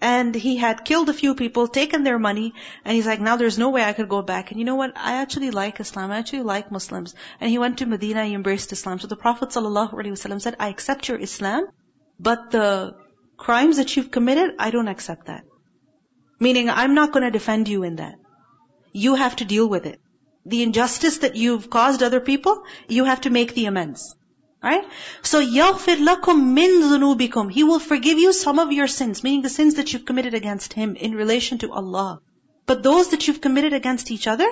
And 0.00 0.34
he 0.34 0.56
had 0.56 0.84
killed 0.84 1.08
a 1.08 1.18
few 1.20 1.34
people, 1.34 1.66
taken 1.66 2.04
their 2.04 2.20
money, 2.20 2.52
and 2.84 2.94
he's 2.94 3.06
like, 3.06 3.20
now 3.20 3.36
there's 3.36 3.58
no 3.58 3.70
way 3.70 3.82
I 3.82 3.94
could 3.94 4.08
go 4.08 4.22
back. 4.22 4.50
And 4.50 4.60
you 4.60 4.64
know 4.64 4.76
what? 4.76 4.92
I 4.96 5.14
actually 5.22 5.50
like 5.50 5.80
Islam. 5.80 6.12
I 6.12 6.18
actually 6.18 6.44
like 6.50 6.70
Muslims. 6.70 7.16
And 7.40 7.50
he 7.50 7.58
went 7.58 7.78
to 7.78 7.86
Medina, 7.86 8.24
he 8.24 8.34
embraced 8.34 8.72
Islam. 8.72 9.00
So 9.00 9.08
the 9.08 9.16
Prophet 9.16 9.48
ﷺ 9.48 10.40
said, 10.40 10.56
I 10.60 10.68
accept 10.68 11.08
your 11.08 11.18
Islam, 11.18 11.66
but 12.19 12.51
the 12.51 12.95
crimes 13.37 13.77
that 13.77 13.95
you've 13.95 14.11
committed, 14.11 14.55
I 14.59 14.71
don't 14.71 14.87
accept 14.87 15.27
that. 15.27 15.43
Meaning, 16.39 16.69
I'm 16.69 16.93
not 16.93 17.11
going 17.11 17.23
to 17.23 17.31
defend 17.31 17.67
you 17.67 17.83
in 17.83 17.97
that. 17.97 18.15
You 18.91 19.15
have 19.15 19.35
to 19.37 19.45
deal 19.45 19.67
with 19.67 19.85
it. 19.85 19.99
The 20.45 20.63
injustice 20.63 21.19
that 21.19 21.35
you've 21.35 21.69
caused 21.69 22.03
other 22.03 22.19
people, 22.19 22.63
you 22.87 23.05
have 23.05 23.21
to 23.21 23.29
make 23.29 23.53
the 23.53 23.65
amends. 23.65 24.15
Right? 24.61 24.85
So, 25.21 25.41
يَغْفِرْ 25.41 25.97
لَكُم 26.07 26.55
مِّن 26.57 26.81
ذُنُوبِكُم 26.91 27.51
He 27.51 27.63
will 27.63 27.79
forgive 27.79 28.17
you 28.17 28.31
some 28.31 28.59
of 28.59 28.71
your 28.71 28.87
sins, 28.87 29.23
meaning 29.23 29.41
the 29.41 29.49
sins 29.49 29.75
that 29.75 29.91
you've 29.91 30.05
committed 30.05 30.33
against 30.33 30.73
Him 30.73 30.95
in 30.95 31.15
relation 31.15 31.57
to 31.59 31.71
Allah. 31.71 32.21
But 32.65 32.83
those 32.83 33.09
that 33.09 33.27
you've 33.27 33.41
committed 33.41 33.73
against 33.73 34.09
each 34.09 34.27
other, 34.27 34.47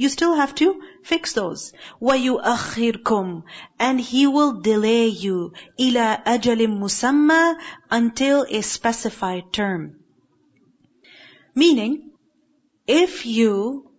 you 0.00 0.08
still 0.10 0.34
have 0.34 0.54
to 0.54 0.82
fix 1.02 1.32
those. 1.32 1.72
وَيُؤَخِّرْكُمْ 2.02 3.42
And 3.78 4.00
He 4.00 4.26
will 4.26 4.60
delay 4.60 5.06
you 5.06 5.52
إِلَى 5.78 6.24
أَجَلٍ 6.24 6.66
مُسَمَّى 6.66 7.58
Until 7.90 8.46
a 8.48 8.60
specified 8.62 9.52
term. 9.52 10.00
Meaning, 11.54 12.10
if 12.86 13.24
you 13.24 13.90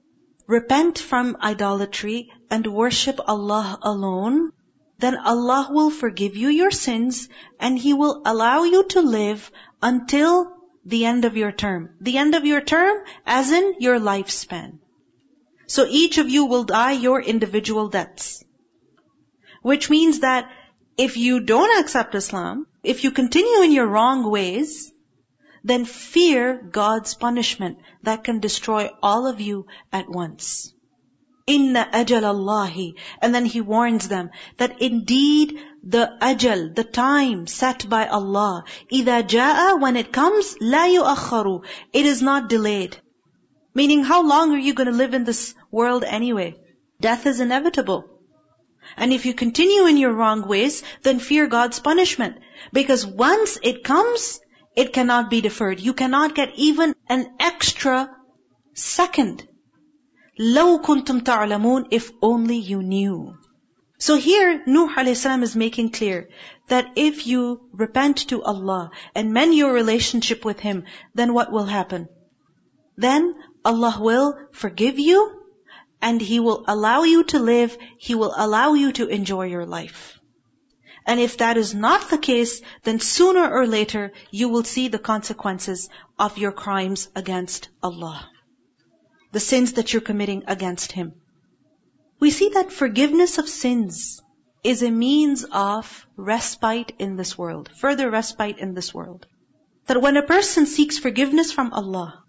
repent 0.45 0.99
from 0.99 1.37
idolatry 1.41 2.31
and 2.49 2.65
worship 2.67 3.19
Allah 3.27 3.79
alone, 3.81 4.51
then 4.99 5.17
Allah 5.17 5.69
will 5.71 5.89
forgive 5.89 6.35
you 6.35 6.49
your 6.49 6.71
sins 6.71 7.27
and 7.59 7.77
He 7.77 7.93
will 7.93 8.21
allow 8.25 8.63
you 8.63 8.83
to 8.89 9.01
live 9.01 9.51
until 9.81 10.53
the 10.85 11.05
end 11.05 11.25
of 11.25 11.35
your 11.35 11.51
term. 11.51 11.89
The 11.99 12.17
end 12.17 12.35
of 12.35 12.45
your 12.45 12.61
term 12.61 12.97
as 13.25 13.51
in 13.51 13.75
your 13.79 13.99
lifespan. 13.99 14.79
So 15.71 15.85
each 15.89 16.17
of 16.17 16.29
you 16.29 16.45
will 16.45 16.63
die 16.63 16.93
your 16.93 17.21
individual 17.21 17.89
deaths. 17.89 18.43
Which 19.61 19.89
means 19.89 20.19
that 20.19 20.49
if 20.97 21.17
you 21.17 21.39
don't 21.41 21.79
accept 21.79 22.15
Islam, 22.15 22.67
if 22.83 23.03
you 23.03 23.11
continue 23.11 23.61
in 23.61 23.71
your 23.71 23.87
wrong 23.87 24.29
ways, 24.29 24.91
then 25.63 25.85
fear 25.85 26.57
God's 26.71 27.15
punishment 27.15 27.79
that 28.03 28.23
can 28.23 28.39
destroy 28.39 28.89
all 29.03 29.27
of 29.27 29.41
you 29.41 29.65
at 29.91 30.09
once. 30.09 30.73
Inna 31.45 31.89
ajal 31.93 32.23
Allahi. 32.23 32.95
And 33.21 33.33
then 33.33 33.45
he 33.45 33.61
warns 33.61 34.07
them 34.07 34.31
that 34.57 34.81
indeed 34.81 35.57
the 35.83 36.17
ajal, 36.21 36.75
the 36.75 36.83
time 36.83 37.47
set 37.47 37.87
by 37.87 38.07
Allah, 38.07 38.65
إِذَا 38.91 39.27
جَاءَ 39.27 39.79
When 39.79 39.95
it 39.95 40.11
comes, 40.11 40.55
لَا 40.61 40.87
يُؤَخَّرُ 40.93 41.63
It 41.93 42.05
is 42.05 42.21
not 42.21 42.49
delayed. 42.49 42.97
Meaning, 43.73 44.03
how 44.03 44.27
long 44.27 44.53
are 44.53 44.63
you 44.67 44.73
going 44.73 44.87
to 44.87 45.01
live 45.03 45.13
in 45.13 45.23
this 45.23 45.53
world 45.71 46.03
anyway? 46.03 46.55
Death 46.99 47.25
is 47.27 47.39
inevitable. 47.39 48.05
And 48.95 49.13
if 49.13 49.25
you 49.25 49.33
continue 49.33 49.85
in 49.85 49.97
your 49.97 50.13
wrong 50.13 50.47
ways, 50.47 50.83
then 51.03 51.19
fear 51.19 51.47
God's 51.47 51.79
punishment. 51.79 52.37
Because 52.73 53.05
once 53.05 53.57
it 53.61 53.83
comes, 53.83 54.39
it 54.75 54.93
cannot 54.93 55.29
be 55.29 55.41
deferred. 55.41 55.79
You 55.79 55.93
cannot 55.93 56.35
get 56.35 56.53
even 56.55 56.95
an 57.07 57.35
extra 57.39 58.09
second. 58.73 59.47
لو 60.39 60.81
كنتم 60.81 61.19
تعلمون 61.23 61.87
if 61.91 62.11
only 62.21 62.57
you 62.57 62.81
knew. 62.81 63.35
So 63.99 64.15
here 64.15 64.63
Nuh 64.67 64.87
a.s. 64.95 65.25
is 65.25 65.55
making 65.55 65.89
clear 65.89 66.29
that 66.67 66.91
if 66.95 67.25
you 67.25 67.69
repent 67.73 68.27
to 68.29 68.43
Allah 68.43 68.91
and 69.15 69.33
mend 69.33 69.55
your 69.55 69.73
relationship 69.73 70.45
with 70.45 70.59
Him, 70.59 70.83
then 71.15 71.33
what 71.33 71.51
will 71.51 71.65
happen? 71.65 72.07
Then 72.95 73.33
Allah 73.64 73.96
will 74.00 74.38
forgive 74.52 74.98
you 74.98 75.40
and 76.00 76.20
He 76.20 76.40
will 76.40 76.64
allow 76.66 77.02
you 77.04 77.24
to 77.24 77.38
live, 77.38 77.76
He 77.98 78.14
will 78.14 78.34
allow 78.36 78.74
you 78.74 78.92
to 78.92 79.06
enjoy 79.06 79.46
your 79.46 79.66
life. 79.66 80.18
And 81.06 81.18
if 81.20 81.38
that 81.38 81.56
is 81.56 81.74
not 81.74 82.10
the 82.10 82.18
case, 82.18 82.60
then 82.82 83.00
sooner 83.00 83.48
or 83.50 83.66
later 83.66 84.12
you 84.30 84.48
will 84.48 84.64
see 84.64 84.88
the 84.88 84.98
consequences 84.98 85.88
of 86.18 86.38
your 86.38 86.52
crimes 86.52 87.08
against 87.16 87.68
Allah. 87.82 88.28
The 89.32 89.40
sins 89.40 89.74
that 89.74 89.92
you're 89.92 90.02
committing 90.02 90.44
against 90.46 90.92
Him. 90.92 91.14
We 92.20 92.30
see 92.30 92.50
that 92.50 92.72
forgiveness 92.72 93.38
of 93.38 93.48
sins 93.48 94.22
is 94.62 94.82
a 94.82 94.90
means 94.90 95.44
of 95.44 96.06
respite 96.16 96.92
in 96.98 97.16
this 97.16 97.36
world, 97.36 97.70
further 97.76 98.10
respite 98.10 98.58
in 98.58 98.74
this 98.74 98.94
world. 98.94 99.26
that 99.86 100.00
when 100.00 100.16
a 100.16 100.22
person 100.22 100.66
seeks 100.66 100.98
forgiveness 100.98 101.52
from 101.52 101.72
Allah, 101.72 102.21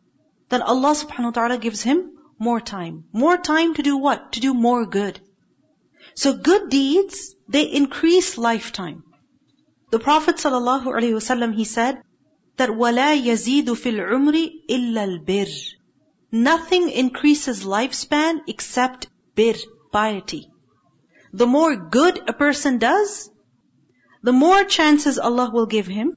then 0.53 0.63
Allah 0.63 0.95
subhanahu 0.95 1.33
wa 1.33 1.37
ta'ala 1.39 1.59
gives 1.59 1.83
him 1.83 2.13
more 2.39 2.61
time. 2.61 3.05
More 3.13 3.37
time 3.37 3.75
to 3.75 3.83
do 3.83 3.97
what? 3.97 4.33
To 4.33 4.41
do 4.41 4.55
more 4.55 4.87
good. 4.87 5.21
So 6.15 6.35
good 6.35 6.69
deeds, 6.71 7.35
they 7.49 7.65
increase 7.65 8.39
lifetime. 8.39 9.05
The 9.91 9.99
Prophet 9.99 10.37
sallallahu 10.37 10.87
alaihi 10.87 11.19
wasallam 11.19 11.55
he 11.55 11.65
said 11.65 12.03
that 12.57 12.71
وَلَا 12.71 13.11
يَزِيدُ 13.17 13.65
فِي 13.65 13.93
الْعُمْرِ 13.97 14.67
إِلَّا 14.69 15.05
الْبِرِّ 15.11 15.75
Nothing 16.31 16.91
increases 16.91 17.65
lifespan 17.65 18.41
except 18.47 19.09
bir, 19.35 19.55
piety. 19.93 20.51
The 21.33 21.47
more 21.47 21.77
good 21.77 22.21
a 22.29 22.33
person 22.33 22.79
does, 22.79 23.31
the 24.23 24.33
more 24.33 24.65
chances 24.65 25.19
Allah 25.19 25.51
will 25.53 25.67
give 25.67 25.87
him 25.87 26.17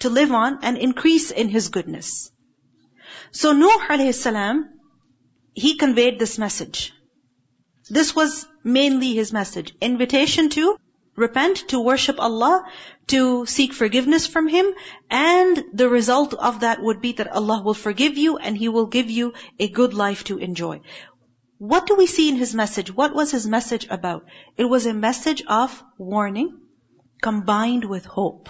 to 0.00 0.10
live 0.10 0.32
on 0.32 0.58
and 0.62 0.76
increase 0.76 1.30
in 1.30 1.48
his 1.48 1.68
goodness. 1.68 2.30
So 3.33 3.51
Nuh 3.51 3.79
alayhi 3.89 4.13
salam, 4.13 4.69
he 5.53 5.75
conveyed 5.75 6.19
this 6.19 6.37
message. 6.37 6.93
This 7.89 8.15
was 8.15 8.45
mainly 8.63 9.13
his 9.13 9.33
message. 9.33 9.73
Invitation 9.81 10.49
to 10.49 10.77
repent, 11.15 11.67
to 11.69 11.79
worship 11.79 12.19
Allah, 12.19 12.65
to 13.07 13.45
seek 13.45 13.73
forgiveness 13.73 14.27
from 14.27 14.47
Him, 14.47 14.67
and 15.09 15.63
the 15.73 15.89
result 15.89 16.33
of 16.33 16.61
that 16.61 16.81
would 16.81 17.01
be 17.01 17.13
that 17.13 17.31
Allah 17.31 17.61
will 17.63 17.73
forgive 17.73 18.17
you 18.17 18.37
and 18.37 18.57
He 18.57 18.69
will 18.69 18.87
give 18.87 19.09
you 19.09 19.33
a 19.59 19.67
good 19.67 19.93
life 19.93 20.23
to 20.25 20.37
enjoy. 20.37 20.81
What 21.57 21.87
do 21.87 21.95
we 21.95 22.07
see 22.07 22.29
in 22.29 22.35
His 22.35 22.55
message? 22.55 22.91
What 22.91 23.15
was 23.15 23.31
His 23.31 23.47
message 23.47 23.87
about? 23.89 24.25
It 24.57 24.65
was 24.65 24.85
a 24.85 24.93
message 24.93 25.43
of 25.47 25.83
warning 25.97 26.59
combined 27.21 27.85
with 27.85 28.05
hope. 28.05 28.49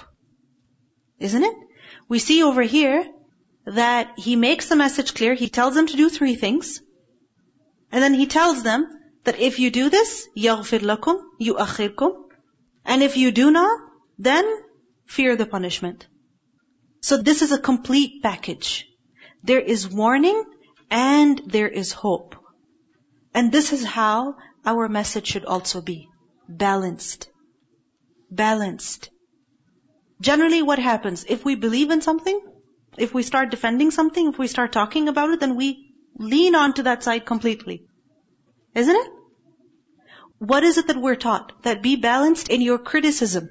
Isn't 1.20 1.44
it? 1.44 1.56
We 2.08 2.20
see 2.20 2.44
over 2.44 2.62
here 2.62 3.06
that 3.65 4.13
He 4.17 4.37
makes 4.37 4.69
the 4.69 4.77
message 4.77 5.15
clear. 5.15 5.35
He 5.35 5.49
tells 5.49 5.75
them 5.75 5.87
to 5.87 5.97
do 5.97 6.09
three 6.09 6.35
things. 6.35 6.81
And 7.93 8.03
then 8.03 8.15
He 8.15 8.27
tells 8.27 8.63
them 8.63 8.87
that 9.25 9.39
if 9.39 9.59
you 9.59 9.71
do 9.71 9.91
this, 9.91 10.29
يَغْفِرْ 10.37 10.81
لَكُمْ 10.81 11.21
يُؤَخِّرْكُمْ 11.41 12.29
and 12.89 13.03
if 13.03 13.19
you 13.19 13.31
do 13.31 13.51
not, 13.51 13.81
then 14.19 14.45
fear 15.07 15.37
the 15.37 15.47
punishment. 15.47 16.07
So 17.03 17.19
this 17.19 17.43
is 17.43 17.53
a 17.53 17.59
complete 17.59 18.23
package. 18.23 18.89
There 19.45 19.61
is 19.61 19.87
warning 19.89 20.43
and 20.91 21.41
there 21.47 21.69
is 21.69 21.93
hope. 21.93 22.35
And 23.35 23.53
this 23.53 23.75
is 23.75 23.85
how 23.85 24.37
our 24.65 24.89
message 24.89 25.27
should 25.27 25.45
also 25.45 25.83
be. 25.83 26.09
Balanced. 26.49 27.29
Balanced. 28.31 29.11
Generally 30.21 30.63
what 30.63 30.79
happens, 30.79 31.27
if 31.29 31.45
we 31.45 31.55
believe 31.55 31.91
in 31.91 32.01
something, 32.01 32.41
if 32.98 33.14
we 33.14 33.24
start 33.24 33.52
defending 33.52 33.92
something, 33.92 34.30
if 34.30 34.38
we 34.38 34.48
start 34.48 34.72
talking 34.72 35.08
about 35.08 35.32
it, 35.32 35.40
then 35.40 35.56
we 35.56 35.94
lean 36.18 36.56
onto 36.56 36.84
that 36.84 37.04
side 37.04 37.26
completely. 37.26 37.86
Isn't 38.76 38.96
it? 38.96 39.12
What 40.38 40.64
is 40.64 40.78
it 40.78 40.88
that 40.88 40.98
we're 40.98 41.16
taught? 41.16 41.64
That 41.64 41.82
be 41.82 41.96
balanced 41.96 42.50
in 42.50 42.62
your 42.62 42.78
criticism. 42.78 43.50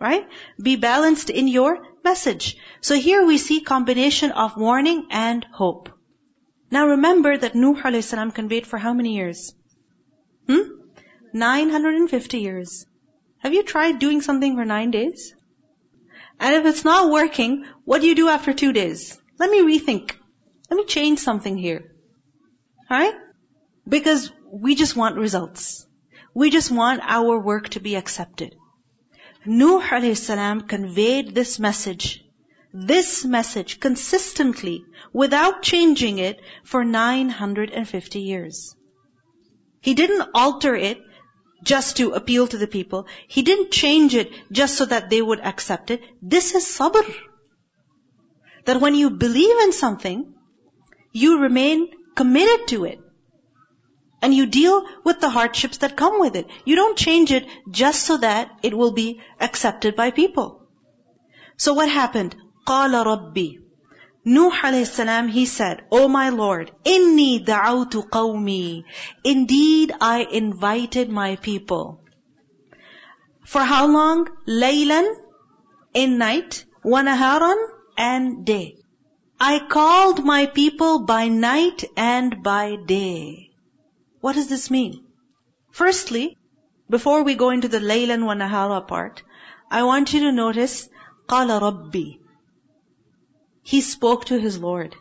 Right? 0.00 0.26
Be 0.62 0.76
balanced 0.76 1.30
in 1.30 1.48
your 1.48 1.78
message. 2.04 2.56
So 2.80 2.94
here 2.94 3.26
we 3.26 3.38
see 3.38 3.60
combination 3.60 4.30
of 4.30 4.56
warning 4.56 5.08
and 5.10 5.44
hope. 5.52 5.88
Now 6.70 6.86
remember 6.88 7.36
that 7.36 7.54
Nuh 7.54 7.80
a.s. 7.84 8.14
conveyed 8.34 8.66
for 8.66 8.78
how 8.78 8.92
many 8.92 9.16
years? 9.16 9.54
Hmm? 10.46 10.68
950 11.32 12.38
years. 12.38 12.86
Have 13.38 13.54
you 13.54 13.62
tried 13.62 13.98
doing 13.98 14.20
something 14.20 14.56
for 14.56 14.64
nine 14.64 14.90
days? 14.90 15.34
And 16.40 16.54
if 16.54 16.66
it's 16.66 16.84
not 16.84 17.10
working, 17.10 17.64
what 17.84 18.00
do 18.00 18.06
you 18.06 18.14
do 18.14 18.28
after 18.28 18.52
two 18.52 18.72
days? 18.72 19.18
Let 19.38 19.50
me 19.50 19.60
rethink. 19.62 20.12
Let 20.70 20.76
me 20.76 20.84
change 20.84 21.18
something 21.18 21.56
here. 21.56 21.94
Alright? 22.90 23.14
Because 23.88 24.30
we 24.52 24.74
just 24.74 24.96
want 24.96 25.16
results. 25.16 25.86
We 26.34 26.50
just 26.50 26.70
want 26.70 27.00
our 27.04 27.38
work 27.38 27.70
to 27.70 27.80
be 27.80 27.96
accepted. 27.96 28.54
Nuh 29.46 29.80
a.s. 29.80 30.30
conveyed 30.68 31.34
this 31.34 31.58
message, 31.58 32.24
this 32.72 33.24
message 33.24 33.80
consistently 33.80 34.84
without 35.12 35.62
changing 35.62 36.18
it 36.18 36.40
for 36.64 36.84
950 36.84 38.20
years. 38.20 38.74
He 39.80 39.94
didn't 39.94 40.28
alter 40.34 40.74
it 40.74 40.98
just 41.63 41.97
to 41.97 42.11
appeal 42.11 42.47
to 42.47 42.57
the 42.57 42.67
people. 42.67 43.07
He 43.27 43.41
didn't 43.41 43.71
change 43.71 44.15
it 44.15 44.31
just 44.51 44.75
so 44.75 44.85
that 44.85 45.09
they 45.09 45.21
would 45.21 45.39
accept 45.39 45.91
it. 45.91 46.01
This 46.21 46.53
is 46.55 46.65
sabr. 46.65 47.05
That 48.65 48.81
when 48.81 48.95
you 48.95 49.09
believe 49.09 49.59
in 49.59 49.71
something, 49.71 50.33
you 51.11 51.39
remain 51.39 51.87
committed 52.15 52.67
to 52.69 52.85
it. 52.85 52.99
And 54.21 54.33
you 54.33 54.45
deal 54.45 54.83
with 55.03 55.19
the 55.19 55.29
hardships 55.29 55.77
that 55.79 55.97
come 55.97 56.19
with 56.19 56.35
it. 56.35 56.47
You 56.65 56.75
don't 56.75 56.97
change 56.97 57.31
it 57.31 57.45
just 57.69 58.03
so 58.03 58.17
that 58.17 58.49
it 58.63 58.73
will 58.73 58.91
be 58.91 59.19
accepted 59.39 59.97
by 59.97 60.11
people. 60.11 60.69
So 61.57 61.73
what 61.73 61.89
happened? 61.89 62.35
قَالَ 62.65 63.03
رَبِّي 63.05 63.57
Nuh 64.27 64.51
alayhi 64.51 64.87
salam, 64.87 65.27
he 65.27 65.45
said, 65.45 65.83
O 65.91 66.07
my 66.07 66.29
Lord, 66.29 66.71
inni 66.85 67.43
da'awtu 67.45 68.09
qawmi. 68.09 68.83
Indeed, 69.23 69.91
I 69.99 70.23
invited 70.23 71.09
my 71.09 71.35
people. 71.35 72.01
For 73.45 73.61
how 73.61 73.87
long? 73.87 74.27
Laylan, 74.47 75.13
in 75.93 76.17
night, 76.17 76.63
wanaharan, 76.85 77.67
and 77.97 78.45
day. 78.45 78.77
I 79.39 79.59
called 79.59 80.23
my 80.23 80.45
people 80.45 80.99
by 80.99 81.27
night 81.27 81.83
and 81.97 82.41
by 82.41 82.77
day. 82.77 83.49
What 84.21 84.35
does 84.35 84.47
this 84.47 84.71
mean? 84.71 85.03
Firstly, 85.71 86.37
before 86.89 87.23
we 87.23 87.35
go 87.35 87.49
into 87.49 87.67
the 87.67 87.79
Laylan 87.79 88.25
wa 88.25 88.35
Nahara 88.35 88.87
part, 88.87 89.21
I 89.69 89.83
want 89.83 90.13
you 90.13 90.21
to 90.21 90.31
notice, 90.31 90.87
قَالَ 91.27 91.59
رَبِّي 91.59 92.19
he 93.72 93.80
spoke 93.80 94.24
to 94.26 94.38
his 94.44 94.58
Lord. 94.58 94.96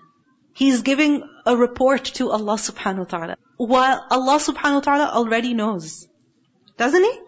He's 0.62 0.82
giving 0.90 1.24
a 1.46 1.56
report 1.56 2.04
to 2.20 2.32
Allah 2.38 2.58
subhanahu 2.64 3.06
wa 3.06 3.12
ta'ala. 3.14 3.38
While 3.58 4.06
Allah 4.18 4.38
subhanahu 4.48 4.80
wa 4.80 4.86
ta'ala 4.88 5.08
already 5.22 5.54
knows. 5.54 6.08
Doesn't 6.78 7.04
he? 7.04 7.20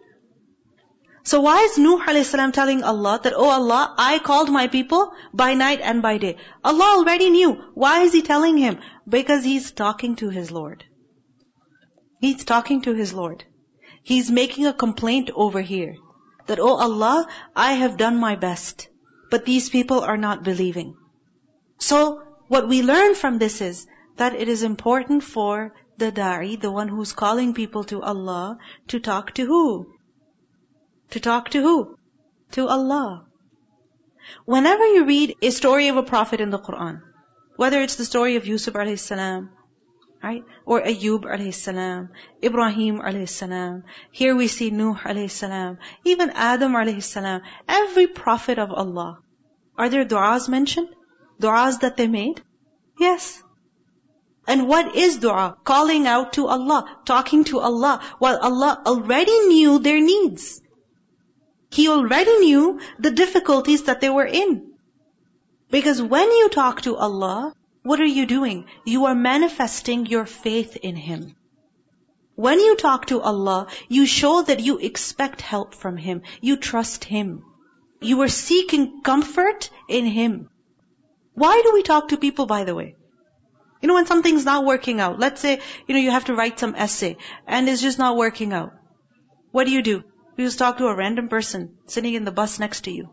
So 1.23 1.41
why 1.41 1.58
is 1.69 1.78
Nuh 1.78 1.97
a.s. 2.08 2.32
telling 2.54 2.84
Allah 2.84 3.19
that, 3.23 3.34
Oh 3.36 3.49
Allah, 3.49 3.93
I 3.97 4.19
called 4.19 4.52
my 4.58 4.67
people 4.67 5.13
by 5.34 5.54
night 5.54 5.80
and 5.82 6.02
by 6.02 6.17
day. 6.17 6.36
Allah 6.63 6.91
already 6.97 7.30
knew. 7.30 7.52
Why 7.73 8.02
is 8.02 8.13
He 8.13 8.21
telling 8.21 8.58
him? 8.58 8.80
Because 9.17 9.43
He's 9.43 9.71
talking 9.71 10.15
to 10.17 10.30
His 10.30 10.52
Lord. 10.52 10.84
He's 12.21 12.43
talking 12.43 12.82
to 12.82 12.93
his 12.93 13.13
Lord. 13.13 13.45
He's 14.04 14.30
making 14.30 14.65
a 14.67 14.73
complaint 14.73 15.30
over 15.34 15.62
here. 15.62 15.95
That, 16.47 16.60
oh 16.60 16.75
Allah, 16.75 17.28
I 17.56 17.73
have 17.73 17.95
done 17.95 18.17
my 18.19 18.36
best. 18.36 18.89
But 19.32 19.45
these 19.45 19.69
people 19.69 20.02
are 20.02 20.17
not 20.17 20.43
believing. 20.43 20.95
So, 21.80 22.22
what 22.48 22.68
we 22.68 22.82
learn 22.84 23.15
from 23.15 23.38
this 23.38 23.62
is 23.62 23.88
that 24.18 24.36
it 24.36 24.50
is 24.50 24.63
important 24.63 25.24
for 25.24 25.74
the 25.98 26.12
da'i, 26.12 26.60
the 26.60 26.72
one 26.72 26.88
who's 26.88 27.13
calling 27.13 27.54
people 27.54 27.84
to 27.86 28.02
Allah, 28.02 28.58
to 28.89 29.00
talk 29.00 29.34
to 29.36 29.46
who? 29.46 29.94
To 31.12 31.20
talk 31.20 31.50
to 31.52 31.62
who? 31.62 31.98
To 32.52 32.68
Allah. 32.68 33.26
Whenever 34.46 34.86
you 34.86 35.06
read 35.06 35.36
a 35.42 35.50
story 35.50 35.88
of 35.88 35.98
a 35.98 36.04
prophet 36.04 36.42
in 36.42 36.50
the 36.50 36.60
Quran, 36.60 37.02
whether 37.56 37.82
it's 37.82 37.96
the 37.96 38.06
story 38.06 38.36
of 38.36 38.46
Yusuf 38.46 38.74
alayhi 38.74 39.00
salam, 39.00 39.50
Right? 40.22 40.44
Or 40.65 40.82
Ayub 40.82 41.24
alayhi 41.24 41.54
salam, 41.54 42.10
Ibrahim 42.44 43.00
alayhi 43.00 43.30
salam. 43.30 43.84
Here 44.12 44.36
we 44.36 44.48
see 44.48 44.70
Nuh 44.70 44.96
alayhi 44.96 45.32
salam, 45.32 45.78
even 46.04 46.32
Adam 46.32 46.74
alayhi 46.74 47.02
salam. 47.02 47.42
Every 47.70 48.08
prophet 48.08 48.60
of 48.60 48.72
Allah. 48.72 49.20
Are 49.78 49.88
there 49.88 50.04
du'as 50.04 50.50
mentioned? 50.50 50.89
Du'as 51.39 51.80
that 51.82 51.97
they 51.97 52.08
made? 52.08 52.41
Yes. 52.99 53.41
And 54.47 54.67
what 54.67 54.95
is 54.95 55.17
dua? 55.17 55.58
Calling 55.63 56.08
out 56.08 56.34
to 56.34 56.47
Allah, 56.47 56.97
talking 57.06 57.43
to 57.45 57.60
Allah, 57.60 58.02
while 58.17 58.38
Allah 58.39 58.82
already 58.86 59.47
knew 59.47 59.80
their 59.80 60.02
needs. 60.02 60.62
He 61.71 61.88
already 61.88 62.36
knew 62.39 62.80
the 62.97 63.12
difficulties 63.12 63.84
that 63.84 64.02
they 64.02 64.10
were 64.10 64.25
in. 64.25 64.71
Because 65.69 66.02
when 66.02 66.32
you 66.32 66.49
talk 66.49 66.82
to 66.82 66.95
Allah, 66.95 67.54
what 67.84 67.99
are 67.99 68.13
you 68.17 68.25
doing? 68.25 68.65
You 68.86 69.06
are 69.06 69.15
manifesting 69.15 70.08
your 70.08 70.25
faith 70.25 70.75
in 70.75 70.95
Him. 70.95 71.36
When 72.36 72.60
you 72.60 72.75
talk 72.75 73.06
to 73.08 73.21
Allah, 73.21 73.67
you 73.88 74.06
show 74.06 74.41
that 74.41 74.62
you 74.62 74.80
expect 74.80 75.41
help 75.41 75.75
from 75.75 75.95
Him. 75.95 76.23
You 76.41 76.58
trust 76.58 77.04
Him. 77.04 77.43
You 78.02 78.21
are 78.21 78.30
seeking 78.30 79.02
comfort 79.02 79.69
in 79.88 80.06
Him. 80.06 80.49
Why 81.39 81.62
do 81.63 81.71
we 81.73 81.84
talk 81.84 82.10
to 82.10 82.17
people, 82.17 82.45
by 82.45 82.65
the 82.65 82.75
way? 82.75 82.95
You 83.82 83.88
know, 83.88 83.93
when 83.93 84.08
something's 84.08 84.43
not 84.43 84.65
working 84.65 84.99
out, 84.99 85.19
let's 85.19 85.39
say, 85.39 85.60
you 85.88 85.95
know, 85.95 86.02
you 86.02 86.12
have 86.12 86.25
to 86.25 86.36
write 86.36 86.60
some 86.60 86.75
essay 86.75 87.15
and 87.47 87.69
it's 87.69 87.82
just 87.82 87.97
not 87.97 88.17
working 88.17 88.52
out. 88.52 88.73
What 89.52 89.65
do 89.65 89.71
you 89.71 89.82
do? 89.82 90.04
You 90.38 90.45
just 90.45 90.60
talk 90.60 90.80
to 90.80 90.88
a 90.88 90.95
random 90.95 91.30
person 91.30 91.78
sitting 91.86 92.13
in 92.13 92.25
the 92.25 92.34
bus 92.39 92.60
next 92.60 92.82
to 92.86 92.91
you. 92.91 93.08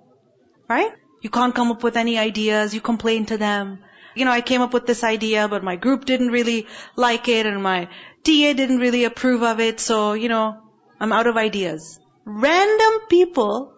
Right? 0.69 0.91
You 1.23 1.31
can't 1.31 1.55
come 1.55 1.71
up 1.71 1.85
with 1.85 1.97
any 1.97 2.19
ideas. 2.19 2.75
You 2.75 2.81
complain 2.81 3.27
to 3.27 3.39
them. 3.39 3.79
You 4.17 4.25
know, 4.25 4.33
I 4.33 4.41
came 4.41 4.61
up 4.61 4.75
with 4.75 4.87
this 4.87 5.05
idea, 5.05 5.47
but 5.47 5.63
my 5.63 5.77
group 5.77 6.05
didn't 6.05 6.33
really 6.33 6.67
like 6.97 7.29
it 7.29 7.47
and 7.47 7.63
my 7.63 7.85
TA 8.25 8.53
didn't 8.61 8.79
really 8.79 9.05
approve 9.05 9.45
of 9.45 9.61
it. 9.61 9.79
So, 9.79 10.15
you 10.15 10.29
know, 10.29 10.57
I'm 10.99 11.13
out 11.13 11.29
of 11.29 11.37
ideas. 11.37 12.01
Random 12.25 13.01
people, 13.09 13.76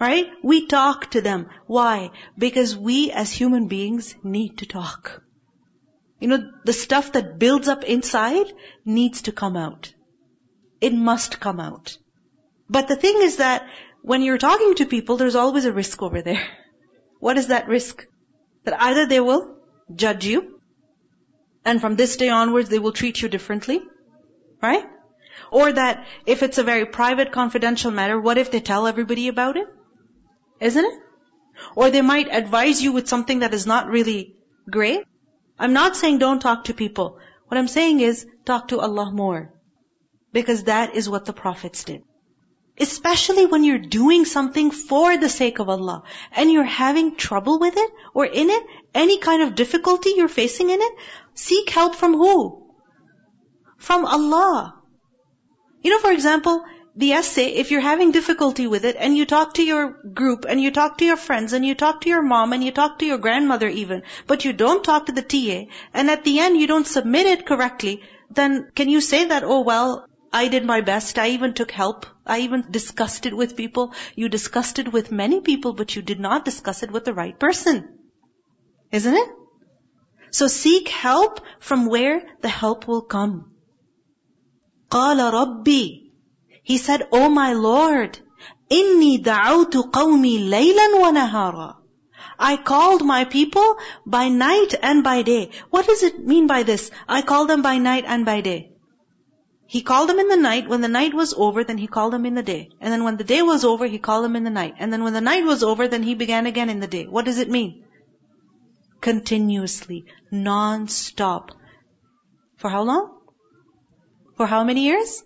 right? 0.00 0.26
We 0.42 0.66
talk 0.66 1.10
to 1.12 1.20
them. 1.20 1.48
Why? 1.66 2.10
Because 2.36 2.76
we 2.76 3.10
as 3.10 3.32
human 3.32 3.68
beings 3.68 4.14
need 4.22 4.58
to 4.58 4.66
talk. 4.66 5.22
You 6.20 6.28
know, 6.28 6.38
the 6.64 6.72
stuff 6.72 7.12
that 7.12 7.38
builds 7.38 7.68
up 7.68 7.84
inside 7.84 8.46
needs 8.84 9.22
to 9.22 9.32
come 9.32 9.56
out. 9.56 9.92
It 10.80 10.94
must 10.94 11.40
come 11.40 11.60
out. 11.60 11.96
But 12.68 12.88
the 12.88 12.96
thing 12.96 13.22
is 13.22 13.36
that 13.36 13.66
when 14.02 14.22
you're 14.22 14.38
talking 14.38 14.74
to 14.76 14.86
people, 14.86 15.16
there's 15.16 15.34
always 15.34 15.64
a 15.64 15.72
risk 15.72 16.02
over 16.02 16.22
there. 16.22 16.46
What 17.20 17.38
is 17.38 17.46
that 17.46 17.68
risk? 17.68 18.04
That 18.64 18.78
either 18.86 19.06
they 19.06 19.20
will 19.20 19.56
judge 19.94 20.26
you, 20.26 20.60
and 21.64 21.80
from 21.80 21.96
this 21.96 22.16
day 22.16 22.28
onwards 22.28 22.68
they 22.68 22.78
will 22.78 22.92
treat 22.92 23.22
you 23.22 23.28
differently, 23.28 23.80
right? 24.62 24.84
Or 25.50 25.72
that 25.72 26.04
if 26.26 26.42
it's 26.42 26.58
a 26.58 26.62
very 26.64 26.84
private, 26.84 27.32
confidential 27.32 27.90
matter, 27.90 28.20
what 28.20 28.36
if 28.36 28.50
they 28.50 28.60
tell 28.60 28.86
everybody 28.86 29.28
about 29.28 29.56
it? 29.56 29.66
Isn't 30.60 30.84
it? 30.84 31.00
Or 31.76 31.90
they 31.90 32.02
might 32.02 32.28
advise 32.30 32.82
you 32.82 32.92
with 32.92 33.08
something 33.08 33.40
that 33.40 33.54
is 33.54 33.66
not 33.66 33.88
really 33.88 34.36
great. 34.68 35.04
I'm 35.58 35.72
not 35.72 35.96
saying 35.96 36.18
don't 36.18 36.40
talk 36.40 36.64
to 36.64 36.74
people. 36.74 37.18
What 37.46 37.58
I'm 37.58 37.68
saying 37.68 38.00
is 38.00 38.26
talk 38.44 38.68
to 38.68 38.80
Allah 38.80 39.12
more. 39.12 39.52
Because 40.32 40.64
that 40.64 40.96
is 40.96 41.08
what 41.08 41.24
the 41.24 41.32
prophets 41.32 41.84
did. 41.84 42.02
Especially 42.76 43.46
when 43.46 43.62
you're 43.62 43.78
doing 43.78 44.24
something 44.24 44.72
for 44.72 45.16
the 45.16 45.28
sake 45.28 45.60
of 45.60 45.68
Allah 45.68 46.02
and 46.32 46.50
you're 46.50 46.64
having 46.64 47.14
trouble 47.14 47.60
with 47.60 47.76
it 47.76 47.90
or 48.14 48.26
in 48.26 48.50
it, 48.50 48.64
any 48.92 49.18
kind 49.18 49.42
of 49.42 49.54
difficulty 49.54 50.14
you're 50.16 50.26
facing 50.26 50.70
in 50.70 50.80
it, 50.80 50.92
seek 51.34 51.70
help 51.70 51.94
from 51.94 52.14
who? 52.14 52.66
From 53.78 54.04
Allah. 54.04 54.74
You 55.82 55.90
know, 55.90 56.00
for 56.00 56.10
example, 56.10 56.64
the 56.95 57.13
essay, 57.13 57.45
if 57.53 57.71
you're 57.71 57.81
having 57.81 58.11
difficulty 58.11 58.67
with 58.67 58.83
it 58.83 58.95
and 58.99 59.15
you 59.15 59.25
talk 59.25 59.53
to 59.53 59.63
your 59.63 59.91
group 60.13 60.45
and 60.49 60.61
you 60.61 60.71
talk 60.71 60.97
to 60.97 61.05
your 61.05 61.17
friends 61.17 61.53
and 61.53 61.65
you 61.65 61.75
talk 61.75 62.01
to 62.01 62.09
your 62.09 62.21
mom 62.21 62.51
and 62.51 62.63
you 62.63 62.71
talk 62.71 62.99
to 62.99 63.05
your 63.05 63.17
grandmother 63.17 63.69
even, 63.69 64.03
but 64.27 64.43
you 64.43 64.53
don't 64.53 64.83
talk 64.83 65.05
to 65.05 65.11
the 65.11 65.21
TA 65.21 65.71
and 65.93 66.09
at 66.09 66.23
the 66.23 66.39
end 66.39 66.57
you 66.57 66.67
don't 66.67 66.87
submit 66.87 67.25
it 67.25 67.45
correctly, 67.45 68.01
then 68.29 68.69
can 68.75 68.89
you 68.89 69.01
say 69.01 69.25
that, 69.25 69.43
oh 69.43 69.61
well, 69.61 70.05
I 70.31 70.47
did 70.47 70.65
my 70.65 70.81
best. 70.81 71.17
I 71.17 71.29
even 71.29 71.53
took 71.53 71.71
help. 71.71 72.05
I 72.25 72.39
even 72.41 72.65
discussed 72.69 73.25
it 73.25 73.35
with 73.35 73.55
people. 73.55 73.93
You 74.15 74.29
discussed 74.29 74.77
it 74.77 74.91
with 74.91 75.11
many 75.11 75.41
people, 75.41 75.73
but 75.73 75.95
you 75.95 76.01
did 76.01 76.19
not 76.19 76.45
discuss 76.45 76.83
it 76.83 76.91
with 76.91 77.05
the 77.05 77.13
right 77.13 77.37
person. 77.39 77.97
Isn't 78.91 79.15
it? 79.15 79.29
So 80.31 80.47
seek 80.47 80.87
help 80.87 81.41
from 81.59 81.87
where 81.87 82.21
the 82.41 82.49
help 82.49 82.87
will 82.87 83.01
come. 83.01 83.55
قال 84.89 85.19
ربي 85.33 86.02
He 86.63 86.77
said, 86.77 87.07
Oh 87.11 87.29
my 87.29 87.53
Lord, 87.53 88.19
إني 88.71 89.17
دعوت 89.17 89.75
قومي 89.91 90.49
ليلا 90.49 90.95
ونهارا 91.01 91.75
I 92.39 92.55
called 92.55 93.03
my 93.03 93.25
people 93.25 93.77
by 94.05 94.29
night 94.29 94.73
and 94.81 95.03
by 95.03 95.23
day. 95.23 95.51
What 95.69 95.85
does 95.87 96.03
it 96.03 96.19
mean 96.25 96.47
by 96.47 96.63
this? 96.63 96.89
I 97.07 97.21
call 97.21 97.47
them 97.47 97.61
by 97.61 97.79
night 97.79 98.05
and 98.07 98.25
by 98.25 98.39
day. 98.39 98.71
He 99.67 99.81
called 99.81 100.09
them 100.09 100.19
in 100.19 100.29
the 100.29 100.37
night. 100.37 100.69
When 100.69 100.81
the 100.81 100.87
night 100.87 101.13
was 101.13 101.33
over, 101.33 101.63
then 101.63 101.77
he 101.77 101.87
called 101.87 102.13
them 102.13 102.25
in 102.25 102.35
the 102.35 102.41
day. 102.41 102.69
And 102.79 102.93
then 102.93 103.03
when 103.03 103.17
the 103.17 103.25
day 103.25 103.41
was 103.41 103.65
over, 103.65 103.85
he 103.85 103.99
called 103.99 104.23
them 104.23 104.37
in 104.37 104.45
the 104.45 104.49
night. 104.49 104.75
And 104.79 104.91
then 104.91 105.03
when 105.03 105.13
the 105.13 105.21
night 105.21 105.43
was 105.43 105.63
over, 105.63 105.87
then 105.87 106.01
he 106.01 106.15
began 106.15 106.45
again 106.45 106.69
in 106.69 106.79
the 106.79 106.87
day. 106.87 107.05
What 107.05 107.25
does 107.25 107.39
it 107.39 107.49
mean? 107.49 107.83
Continuously, 109.01 110.05
non-stop. 110.31 111.51
For 112.57 112.69
how 112.69 112.83
long? 112.83 113.19
For 114.37 114.47
how 114.47 114.63
many 114.63 114.85
years? 114.85 115.23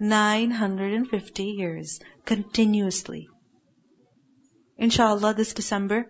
950 0.00 1.44
years. 1.44 2.00
Continuously. 2.24 3.28
Inshallah, 4.78 5.34
this 5.34 5.52
December, 5.52 6.06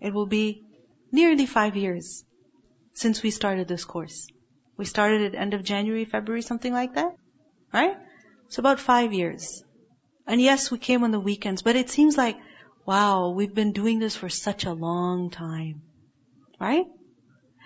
it 0.00 0.12
will 0.12 0.26
be 0.26 0.62
nearly 1.10 1.46
five 1.46 1.76
years 1.76 2.24
since 2.92 3.22
we 3.22 3.30
started 3.30 3.66
this 3.66 3.84
course. 3.84 4.26
We 4.76 4.84
started 4.84 5.22
at 5.22 5.40
end 5.40 5.54
of 5.54 5.62
January, 5.62 6.04
February, 6.04 6.42
something 6.42 6.72
like 6.72 6.94
that. 6.94 7.14
Right? 7.72 7.96
So 8.48 8.60
about 8.60 8.80
five 8.80 9.12
years. 9.12 9.62
And 10.26 10.40
yes, 10.40 10.70
we 10.70 10.78
came 10.78 11.04
on 11.04 11.10
the 11.10 11.20
weekends, 11.20 11.62
but 11.62 11.76
it 11.76 11.90
seems 11.90 12.16
like, 12.16 12.36
wow, 12.86 13.30
we've 13.30 13.54
been 13.54 13.72
doing 13.72 13.98
this 13.98 14.16
for 14.16 14.28
such 14.28 14.64
a 14.64 14.72
long 14.72 15.30
time. 15.30 15.82
Right? 16.60 16.86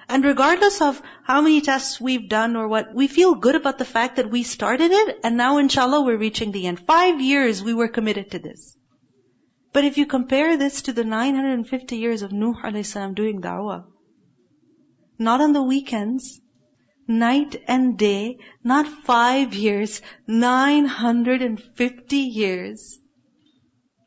And 0.08 0.24
regardless 0.24 0.82
of 0.82 1.02
how 1.24 1.42
many 1.42 1.62
tests 1.62 2.00
we've 2.00 2.30
done 2.30 2.56
or 2.56 2.68
what, 2.68 2.94
we 2.94 3.08
feel 3.08 3.36
good 3.36 3.56
about 3.56 3.78
the 3.78 3.86
fact 3.86 4.18
that 4.18 4.30
we 4.30 4.44
started 4.44 4.92
it 4.92 5.20
and 5.24 5.38
now 5.38 5.58
inshallah 5.58 6.04
we're 6.04 6.18
reaching 6.18 6.52
the 6.52 6.68
end. 6.68 6.80
Five 6.80 7.22
years 7.22 7.64
we 7.64 7.74
were 7.74 7.88
committed 7.88 8.32
to 8.32 8.40
this. 8.40 8.78
But 9.72 9.86
if 9.86 9.98
you 9.98 10.06
compare 10.06 10.56
this 10.56 10.84
to 10.84 10.94
the 10.94 11.04
950 11.04 11.98
years 11.98 12.22
of 12.22 12.32
Nuh 12.32 12.54
a.s. 12.64 12.94
doing 13.16 13.42
da'wah, 13.42 13.86
not 15.18 15.42
on 15.42 15.54
the 15.54 15.64
weekends, 15.64 16.40
night 17.08 17.56
and 17.68 17.98
day, 17.98 18.38
not 18.64 18.88
five 18.88 19.54
years, 19.54 20.02
950 20.28 22.18
years. 22.18 23.00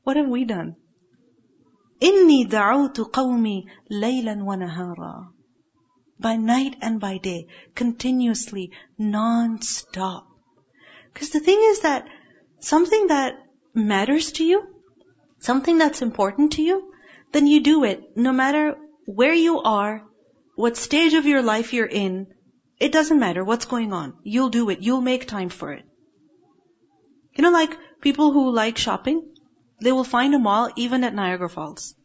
What 0.05 0.17
have 0.17 0.29
we 0.29 0.45
done? 0.45 0.77
إِنِّي 2.01 2.49
دَعَوْتُ 2.49 3.11
قَوْمِي 3.11 3.65
لَيْلًا 3.91 4.45
وَنَهَارًا 4.45 5.33
by 6.22 6.36
night 6.36 6.76
and 6.82 7.00
by 7.00 7.18
day, 7.18 7.48
continuously, 7.74 8.72
non-stop. 8.98 10.28
Because 11.14 11.32
the 11.32 11.40
thing 11.40 11.60
is 11.62 11.82
that 11.82 12.08
something 12.60 13.08
that 13.08 13.34
matters 13.74 14.32
to 14.34 14.44
you, 14.44 14.62
something 15.40 15.78
that's 15.78 16.02
important 16.02 16.54
to 16.54 16.62
you, 16.62 16.94
then 17.32 17.48
you 17.48 17.62
do 17.62 17.84
it 17.84 18.16
no 18.16 18.32
matter 18.32 18.76
where 19.06 19.34
you 19.34 19.62
are, 19.62 20.04
what 20.56 20.78
stage 20.78 21.14
of 21.16 21.26
your 21.26 21.42
life 21.42 21.74
you're 21.74 21.86
in, 22.04 22.28
it 22.80 22.92
doesn't 22.92 23.20
matter 23.20 23.44
what's 23.44 23.66
going 23.66 23.94
on. 23.94 24.14
You'll 24.24 24.50
do 24.50 24.70
it. 24.70 24.82
You'll 24.82 25.02
make 25.02 25.28
time 25.28 25.50
for 25.50 25.72
it. 25.72 25.86
You 27.34 27.44
know, 27.44 27.52
like 27.52 27.78
people 28.02 28.32
who 28.32 28.52
like 28.52 28.78
shopping, 28.78 29.34
they 29.82 29.92
will 29.92 30.04
find 30.04 30.36
a 30.36 30.40
mall 30.40 30.70
even 30.76 31.04
at 31.04 31.16
Niagara 31.16 31.50
Falls. 31.50 31.96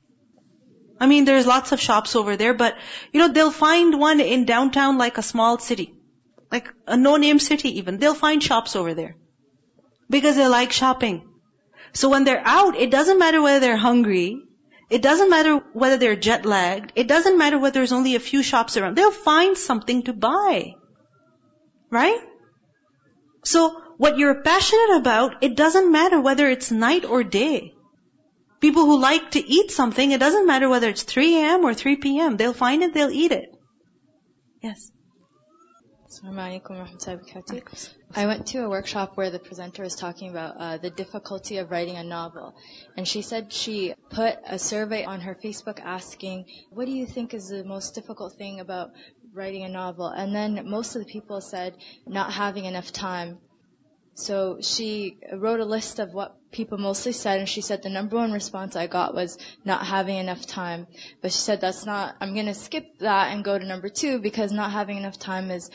I 0.98 1.06
mean, 1.06 1.24
there's 1.24 1.46
lots 1.46 1.72
of 1.72 1.80
shops 1.80 2.16
over 2.16 2.36
there, 2.36 2.54
but 2.54 2.76
you 3.12 3.20
know, 3.20 3.28
they'll 3.28 3.50
find 3.50 3.98
one 3.98 4.20
in 4.20 4.44
downtown 4.44 4.98
like 4.98 5.18
a 5.18 5.22
small 5.22 5.58
city. 5.58 5.94
Like 6.50 6.68
a 6.86 6.96
no-name 6.96 7.38
city 7.38 7.78
even. 7.78 7.98
They'll 7.98 8.14
find 8.14 8.42
shops 8.42 8.76
over 8.76 8.94
there. 8.94 9.16
Because 10.08 10.36
they 10.36 10.46
like 10.46 10.72
shopping. 10.72 11.28
So 11.92 12.08
when 12.08 12.24
they're 12.24 12.46
out, 12.46 12.76
it 12.76 12.90
doesn't 12.90 13.18
matter 13.18 13.42
whether 13.42 13.60
they're 13.60 13.76
hungry, 13.76 14.42
it 14.88 15.02
doesn't 15.02 15.30
matter 15.30 15.56
whether 15.72 15.96
they're 15.96 16.16
jet 16.16 16.46
lagged. 16.46 16.92
It 16.94 17.08
doesn't 17.08 17.38
matter 17.38 17.58
whether 17.58 17.74
there's 17.74 17.92
only 17.92 18.14
a 18.14 18.20
few 18.20 18.42
shops 18.42 18.76
around. 18.76 18.96
They'll 18.96 19.10
find 19.10 19.58
something 19.58 20.04
to 20.04 20.12
buy. 20.12 20.74
Right? 21.90 22.20
So, 23.44 23.80
what 23.96 24.18
you're 24.18 24.42
passionate 24.42 24.96
about, 24.96 25.42
it 25.42 25.56
doesn't 25.56 25.90
matter 25.90 26.20
whether 26.20 26.48
it's 26.48 26.70
night 26.70 27.04
or 27.04 27.24
day. 27.24 27.72
People 28.60 28.86
who 28.86 29.00
like 29.00 29.32
to 29.32 29.40
eat 29.40 29.70
something, 29.70 30.10
it 30.10 30.20
doesn't 30.20 30.46
matter 30.46 30.68
whether 30.68 30.88
it's 30.88 31.02
3 31.02 31.36
a.m. 31.36 31.64
or 31.64 31.74
3 31.74 31.96
p.m. 31.96 32.36
They'll 32.36 32.54
find 32.54 32.82
it, 32.82 32.94
they'll 32.94 33.10
eat 33.10 33.32
it. 33.32 33.50
Yes. 34.62 34.90
I 38.14 38.26
went 38.26 38.46
to 38.48 38.64
a 38.64 38.68
workshop 38.68 39.16
where 39.16 39.30
the 39.30 39.38
presenter 39.38 39.82
was 39.82 39.94
talking 39.96 40.30
about 40.30 40.56
uh, 40.58 40.78
the 40.78 40.88
difficulty 40.88 41.58
of 41.58 41.70
writing 41.70 41.96
a 41.96 42.04
novel. 42.04 42.54
And 42.96 43.06
she 43.06 43.20
said 43.22 43.52
she 43.52 43.94
put 44.08 44.36
a 44.46 44.58
survey 44.58 45.04
on 45.04 45.20
her 45.20 45.34
Facebook 45.34 45.78
asking, 45.80 46.46
what 46.70 46.86
do 46.86 46.92
you 46.92 47.06
think 47.06 47.34
is 47.34 47.48
the 47.48 47.64
most 47.64 47.94
difficult 47.94 48.38
thing 48.38 48.60
about 48.60 48.90
writing 49.34 49.64
a 49.64 49.68
novel? 49.68 50.06
And 50.06 50.34
then 50.34 50.68
most 50.68 50.96
of 50.96 51.04
the 51.04 51.12
people 51.12 51.40
said 51.42 51.74
not 52.06 52.32
having 52.32 52.64
enough 52.64 52.92
time. 52.92 53.38
So 54.16 54.58
she 54.62 55.18
wrote 55.30 55.60
a 55.60 55.64
list 55.66 55.98
of 55.98 56.14
what 56.14 56.36
people 56.50 56.78
mostly 56.78 57.12
said 57.12 57.38
and 57.38 57.48
she 57.48 57.60
said 57.60 57.82
the 57.82 57.90
number 57.90 58.16
one 58.16 58.32
response 58.32 58.74
I 58.74 58.86
got 58.86 59.14
was 59.14 59.36
not 59.62 59.86
having 59.86 60.16
enough 60.16 60.46
time. 60.46 60.86
But 61.20 61.32
she 61.32 61.38
said 61.38 61.60
that's 61.60 61.84
not, 61.84 62.16
I'm 62.18 62.34
gonna 62.34 62.54
skip 62.54 62.98
that 63.00 63.32
and 63.32 63.44
go 63.44 63.58
to 63.58 63.64
number 63.64 63.90
two 63.90 64.18
because 64.18 64.52
not 64.52 64.72
having 64.72 64.96
enough 64.96 65.18
time 65.18 65.50
is 65.50 65.70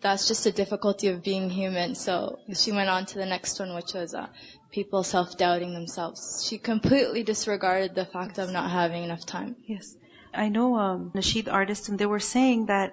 that's 0.00 0.26
just 0.26 0.44
a 0.44 0.50
difficulty 0.50 1.06
of 1.08 1.22
being 1.22 1.48
human. 1.48 1.94
So 1.94 2.40
she 2.52 2.72
went 2.72 2.90
on 2.90 3.06
to 3.06 3.18
the 3.18 3.26
next 3.26 3.60
one, 3.60 3.74
which 3.74 3.94
was 3.94 4.12
uh, 4.12 4.26
people 4.72 5.04
self-doubting 5.04 5.72
themselves. 5.72 6.44
She 6.46 6.58
completely 6.58 7.22
disregarded 7.22 7.94
the 7.94 8.04
fact 8.04 8.38
of 8.38 8.50
not 8.50 8.70
having 8.72 9.04
enough 9.04 9.24
time. 9.24 9.56
Yes. 9.64 9.96
I 10.34 10.48
know 10.48 10.76
um, 10.76 11.12
nasheed 11.14 11.48
artists, 11.50 11.88
and 11.88 11.98
they 11.98 12.06
were 12.06 12.20
saying 12.20 12.66
that, 12.66 12.92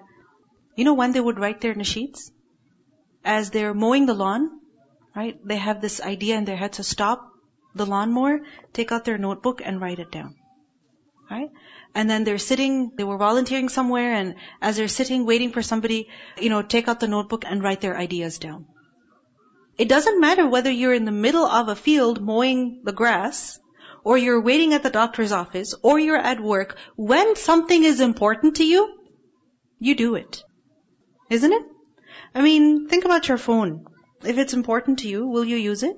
you 0.75 0.85
know, 0.85 0.93
when 0.93 1.11
they 1.11 1.19
would 1.19 1.39
write 1.39 1.59
their 1.59 1.73
nasheeds, 1.73 2.31
as 3.25 3.49
they're 3.49 3.73
mowing 3.73 4.05
the 4.05 4.13
lawn, 4.13 4.60
right? 5.15 5.37
They 5.45 5.57
have 5.57 5.81
this 5.81 6.01
idea 6.01 6.37
in 6.37 6.45
their 6.45 6.55
head 6.55 6.73
to 6.73 6.83
stop 6.83 7.29
the 7.75 7.85
lawnmower, 7.85 8.41
take 8.73 8.91
out 8.91 9.05
their 9.05 9.17
notebook, 9.17 9.61
and 9.63 9.81
write 9.81 9.99
it 9.99 10.11
down. 10.11 10.35
Right? 11.29 11.49
And 11.95 12.09
then 12.09 12.23
they're 12.23 12.37
sitting, 12.37 12.91
they 12.97 13.03
were 13.03 13.17
volunteering 13.17 13.69
somewhere 13.69 14.13
and 14.13 14.35
as 14.61 14.75
they're 14.75 14.87
sitting 14.87 15.25
waiting 15.25 15.51
for 15.51 15.61
somebody, 15.61 16.09
you 16.37 16.49
know, 16.49 16.61
take 16.61 16.87
out 16.87 16.99
the 16.99 17.07
notebook 17.07 17.45
and 17.45 17.63
write 17.63 17.81
their 17.81 17.97
ideas 17.97 18.37
down. 18.37 18.65
It 19.77 19.87
doesn't 19.87 20.19
matter 20.19 20.47
whether 20.47 20.69
you're 20.69 20.93
in 20.93 21.05
the 21.05 21.11
middle 21.11 21.45
of 21.45 21.69
a 21.69 21.75
field 21.75 22.21
mowing 22.21 22.81
the 22.83 22.91
grass, 22.91 23.59
or 24.03 24.17
you're 24.17 24.41
waiting 24.41 24.73
at 24.73 24.83
the 24.83 24.89
doctor's 24.89 25.31
office, 25.31 25.73
or 25.81 25.99
you're 25.99 26.17
at 26.17 26.39
work. 26.39 26.77
When 26.95 27.35
something 27.35 27.83
is 27.83 28.01
important 28.01 28.57
to 28.57 28.65
you, 28.65 28.97
you 29.79 29.95
do 29.95 30.15
it. 30.15 30.43
Isn't 31.29 31.53
it? 31.53 31.63
I 32.35 32.41
mean, 32.41 32.87
think 32.87 33.05
about 33.05 33.27
your 33.27 33.37
phone. 33.37 33.85
If 34.24 34.38
it's 34.38 34.54
important 34.54 35.00
to 35.00 35.08
you, 35.08 35.26
will 35.26 35.44
you 35.44 35.56
use 35.56 35.82
it? 35.82 35.96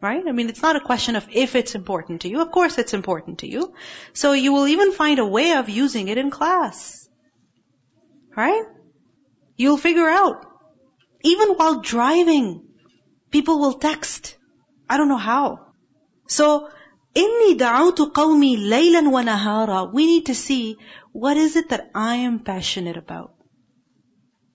Right? 0.00 0.22
I 0.28 0.32
mean, 0.32 0.48
it's 0.48 0.62
not 0.62 0.76
a 0.76 0.80
question 0.80 1.16
of 1.16 1.26
if 1.30 1.56
it's 1.56 1.74
important 1.74 2.20
to 2.22 2.28
you. 2.28 2.40
Of 2.40 2.52
course 2.52 2.78
it's 2.78 2.94
important 2.94 3.40
to 3.40 3.48
you. 3.48 3.74
So 4.12 4.32
you 4.32 4.52
will 4.52 4.68
even 4.68 4.92
find 4.92 5.18
a 5.18 5.26
way 5.26 5.52
of 5.52 5.68
using 5.68 6.08
it 6.08 6.18
in 6.18 6.30
class. 6.30 7.08
Right? 8.36 8.64
You'll 9.56 9.76
figure 9.76 10.08
out. 10.08 10.46
Even 11.22 11.54
while 11.54 11.80
driving, 11.80 12.68
people 13.32 13.58
will 13.58 13.74
text. 13.74 14.36
I 14.88 14.96
don't 14.96 15.08
know 15.08 15.16
how. 15.16 15.66
So, 16.28 16.68
إِنِّي 17.14 17.58
دَعَوْتُ 17.58 18.12
قَوْمِي 18.12 18.68
لَيْلًا 18.68 19.10
وَنَهَارًا 19.10 19.92
We 19.92 20.06
need 20.06 20.26
to 20.26 20.34
see, 20.34 20.76
what 21.12 21.36
is 21.36 21.56
it 21.56 21.70
that 21.70 21.90
I 21.94 22.16
am 22.16 22.38
passionate 22.38 22.96
about? 22.96 23.31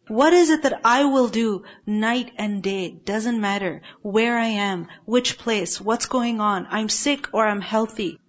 What 0.07 0.33
is 0.33 0.49
it 0.49 0.63
that 0.63 0.81
I 0.83 1.05
will 1.05 1.29
do 1.29 1.63
night 1.85 2.33
and 2.37 2.61
day? 2.61 2.89
Doesn't 3.05 3.39
matter 3.39 3.81
where 4.01 4.37
I 4.37 4.47
am, 4.47 4.87
which 5.05 5.37
place, 5.37 5.79
what's 5.79 6.07
going 6.07 6.41
on. 6.41 6.67
I'm 6.69 6.89
sick 6.89 7.29
or 7.33 7.47
I'm 7.47 7.61
healthy. 7.61 8.19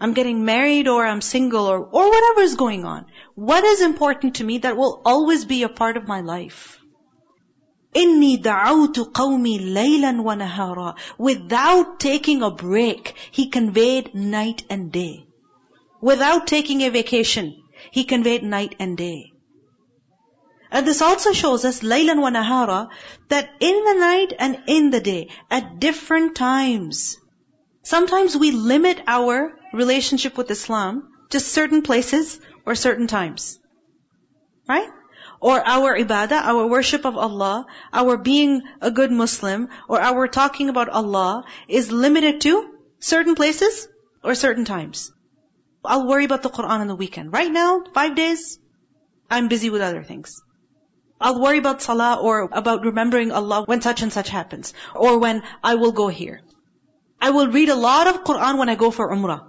I'm 0.00 0.12
getting 0.12 0.44
married 0.44 0.86
or 0.86 1.06
I'm 1.06 1.20
single 1.20 1.66
or, 1.66 1.78
or 1.78 2.10
whatever 2.10 2.42
is 2.42 2.56
going 2.56 2.84
on. 2.84 3.06
What 3.34 3.64
is 3.64 3.80
important 3.80 4.36
to 4.36 4.44
me 4.44 4.58
that 4.58 4.76
will 4.76 5.00
always 5.04 5.44
be 5.44 5.62
a 5.62 5.68
part 5.68 5.96
of 5.96 6.06
my 6.06 6.20
life? 6.20 6.78
إِنِّي 7.94 8.42
دَعَوْتُ 8.42 9.12
قَوْمِي 9.12 9.72
لَيْلًا 9.72 10.22
وَنَهَارًا 10.22 10.94
Without 11.16 11.98
taking 11.98 12.42
a 12.42 12.50
break, 12.50 13.14
he 13.30 13.48
conveyed 13.48 14.14
night 14.14 14.62
and 14.68 14.92
day. 14.92 15.26
Without 16.02 16.46
taking 16.46 16.82
a 16.82 16.90
vacation, 16.90 17.56
he 17.90 18.04
conveyed 18.04 18.42
night 18.42 18.74
and 18.78 18.96
day. 18.96 19.31
And 20.73 20.87
this 20.87 21.03
also 21.03 21.33
shows 21.33 21.63
us 21.65 21.81
laylan 21.81 22.19
wa 22.19 22.31
nahara 22.31 22.89
that 23.29 23.47
in 23.59 23.83
the 23.85 23.93
night 23.93 24.33
and 24.37 24.63
in 24.65 24.89
the 24.89 24.99
day, 24.99 25.29
at 25.51 25.79
different 25.79 26.35
times. 26.35 27.17
Sometimes 27.83 28.35
we 28.35 28.49
limit 28.49 29.03
our 29.05 29.53
relationship 29.71 30.35
with 30.35 30.49
Islam 30.49 31.09
to 31.29 31.39
certain 31.39 31.83
places 31.83 32.39
or 32.65 32.73
certain 32.73 33.05
times. 33.05 33.59
Right? 34.67 34.89
Or 35.39 35.61
our 35.63 35.95
ibadah, 35.95 36.41
our 36.41 36.65
worship 36.65 37.05
of 37.05 37.17
Allah, 37.17 37.67
our 37.91 38.17
being 38.17 38.63
a 38.81 38.89
good 38.89 39.11
Muslim, 39.11 39.67
or 39.87 40.01
our 40.01 40.27
talking 40.27 40.69
about 40.69 40.89
Allah 40.89 41.43
is 41.67 41.91
limited 41.91 42.41
to 42.47 42.55
certain 42.99 43.35
places 43.35 43.87
or 44.23 44.33
certain 44.33 44.65
times. 44.65 45.11
I'll 45.85 46.07
worry 46.07 46.25
about 46.25 46.41
the 46.41 46.49
Quran 46.49 46.79
on 46.79 46.87
the 46.87 46.95
weekend. 46.95 47.31
Right 47.31 47.51
now, 47.51 47.83
five 47.93 48.15
days, 48.15 48.57
I'm 49.29 49.49
busy 49.49 49.69
with 49.69 49.81
other 49.81 50.01
things. 50.01 50.41
I'll 51.23 51.39
worry 51.39 51.59
about 51.59 51.81
salah 51.81 52.15
or 52.21 52.49
about 52.61 52.85
remembering 52.85 53.31
Allah 53.31 53.63
when 53.65 53.81
such 53.81 54.01
and 54.01 54.11
such 54.11 54.29
happens. 54.29 54.73
Or 54.93 55.17
when 55.19 55.41
I 55.63 55.75
will 55.75 55.93
go 55.93 56.07
here. 56.09 56.41
I 57.21 57.29
will 57.29 57.47
read 57.47 57.69
a 57.69 57.81
lot 57.83 58.07
of 58.07 58.23
Quran 58.25 58.57
when 58.57 58.67
I 58.69 58.75
go 58.75 58.91
for 58.91 59.09
Umrah. 59.15 59.41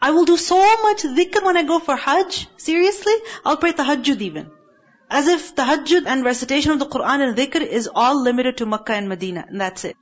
I 0.00 0.12
will 0.12 0.24
do 0.24 0.36
so 0.36 0.58
much 0.82 1.02
dhikr 1.02 1.42
when 1.44 1.56
I 1.56 1.64
go 1.64 1.80
for 1.80 1.96
Hajj. 1.96 2.46
Seriously? 2.58 3.14
I'll 3.44 3.56
pray 3.56 3.72
tahajjud 3.72 4.20
even. 4.20 4.52
As 5.10 5.26
if 5.26 5.48
tahajjud 5.56 6.06
and 6.06 6.24
recitation 6.24 6.70
of 6.70 6.78
the 6.78 6.86
Quran 6.86 7.26
and 7.26 7.36
dhikr 7.36 7.66
is 7.80 7.90
all 7.92 8.22
limited 8.22 8.58
to 8.58 8.66
Makkah 8.66 8.94
and 8.94 9.08
Medina, 9.08 9.44
and 9.48 9.60
that's 9.60 9.84
it. 9.84 9.96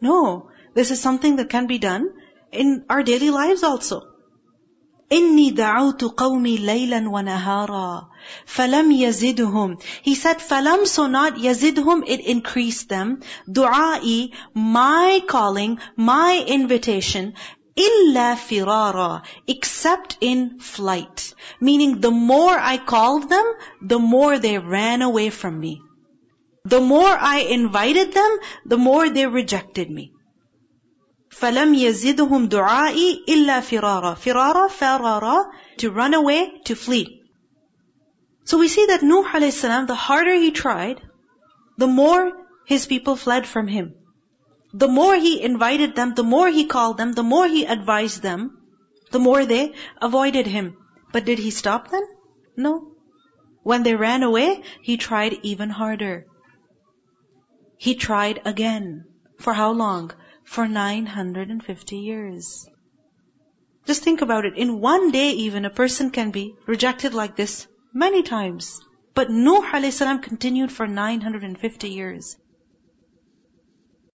No, 0.00 0.50
this 0.74 0.92
is 0.92 1.00
something 1.00 1.36
that 1.36 1.50
can 1.50 1.66
be 1.66 1.78
done 1.78 2.08
in 2.52 2.84
our 2.88 3.02
daily 3.02 3.30
lives 3.30 3.64
also. 3.64 4.02
إِنِّي 5.11 5.51
دَعَوْتُ 5.51 6.03
قَوْمِي 6.03 6.57
لَيْلًا 6.57 7.09
وَنَهَارًا 7.09 8.07
فَلَمْ 8.45 8.91
يَزِدْهُمْ 8.91 9.81
He 10.01 10.15
said, 10.15 10.41
فَلَمْ 10.41 10.85
so 10.85 11.07
not 11.07 11.37
يَزِدْهُمْ 11.37 12.03
It 12.07 12.19
increased 12.19 12.89
them. 12.89 13.21
دُعَائِ 13.47 14.31
My 14.53 15.21
calling, 15.27 15.79
my 15.95 16.43
invitation, 16.47 17.33
إِلَّا 17.77 18.35
فِرَارًا 18.35 19.21
Except 19.47 20.17
in 20.19 20.59
flight. 20.59 21.33
Meaning 21.61 22.01
the 22.01 22.11
more 22.11 22.57
I 22.59 22.77
called 22.77 23.29
them, 23.29 23.45
the 23.81 23.99
more 23.99 24.37
they 24.39 24.57
ran 24.57 25.01
away 25.01 25.29
from 25.29 25.59
me. 25.59 25.81
The 26.65 26.81
more 26.81 27.07
I 27.07 27.37
invited 27.39 28.13
them, 28.13 28.37
the 28.65 28.77
more 28.77 29.09
they 29.09 29.27
rejected 29.27 29.89
me. 29.89 30.11
فَلَمْ 31.37 31.75
يَزِدْهُمْ 31.75 32.49
دُعَائِي 32.49 33.25
إِلَّا 33.27 33.61
فِرَارًا 33.61 34.15
Firara, 34.15 34.69
farara, 34.69 35.45
to 35.77 35.91
run 35.91 36.13
away, 36.13 36.61
to 36.65 36.75
flee. 36.75 37.21
So 38.45 38.57
we 38.57 38.67
see 38.67 38.85
that 38.87 39.03
Nuh 39.03 39.23
a.s., 39.33 39.61
the 39.61 39.95
harder 39.95 40.33
he 40.33 40.51
tried, 40.51 41.01
the 41.77 41.87
more 41.87 42.31
his 42.65 42.85
people 42.85 43.15
fled 43.15 43.47
from 43.47 43.67
him. 43.67 43.95
The 44.73 44.87
more 44.87 45.15
he 45.15 45.41
invited 45.41 45.95
them, 45.95 46.13
the 46.15 46.23
more 46.23 46.49
he 46.49 46.65
called 46.65 46.97
them, 46.97 47.13
the 47.13 47.23
more 47.23 47.47
he 47.47 47.65
advised 47.65 48.21
them, 48.21 48.57
the 49.11 49.19
more 49.19 49.45
they 49.45 49.73
avoided 50.01 50.47
him. 50.47 50.75
But 51.11 51.25
did 51.25 51.39
he 51.39 51.51
stop 51.51 51.89
them? 51.89 52.03
No. 52.57 52.91
When 53.61 53.83
they 53.83 53.95
ran 53.95 54.23
away, 54.23 54.63
he 54.81 54.97
tried 54.97 55.37
even 55.43 55.69
harder. 55.69 56.25
He 57.77 57.95
tried 57.95 58.41
again. 58.45 59.05
For 59.39 59.53
how 59.53 59.71
long? 59.71 60.11
For 60.48 60.66
950 60.66 61.96
years. 61.98 62.66
Just 63.86 64.02
think 64.02 64.22
about 64.22 64.46
it. 64.46 64.56
In 64.56 64.80
one 64.80 65.10
day 65.10 65.30
even, 65.32 65.66
a 65.66 65.70
person 65.70 66.10
can 66.10 66.30
be 66.30 66.54
rejected 66.66 67.12
like 67.12 67.36
this 67.36 67.66
many 67.92 68.22
times. 68.22 68.80
But 69.14 69.30
Nuh 69.30 69.62
a.s. 69.74 69.98
continued 70.22 70.72
for 70.72 70.86
950 70.86 71.90
years. 71.90 72.36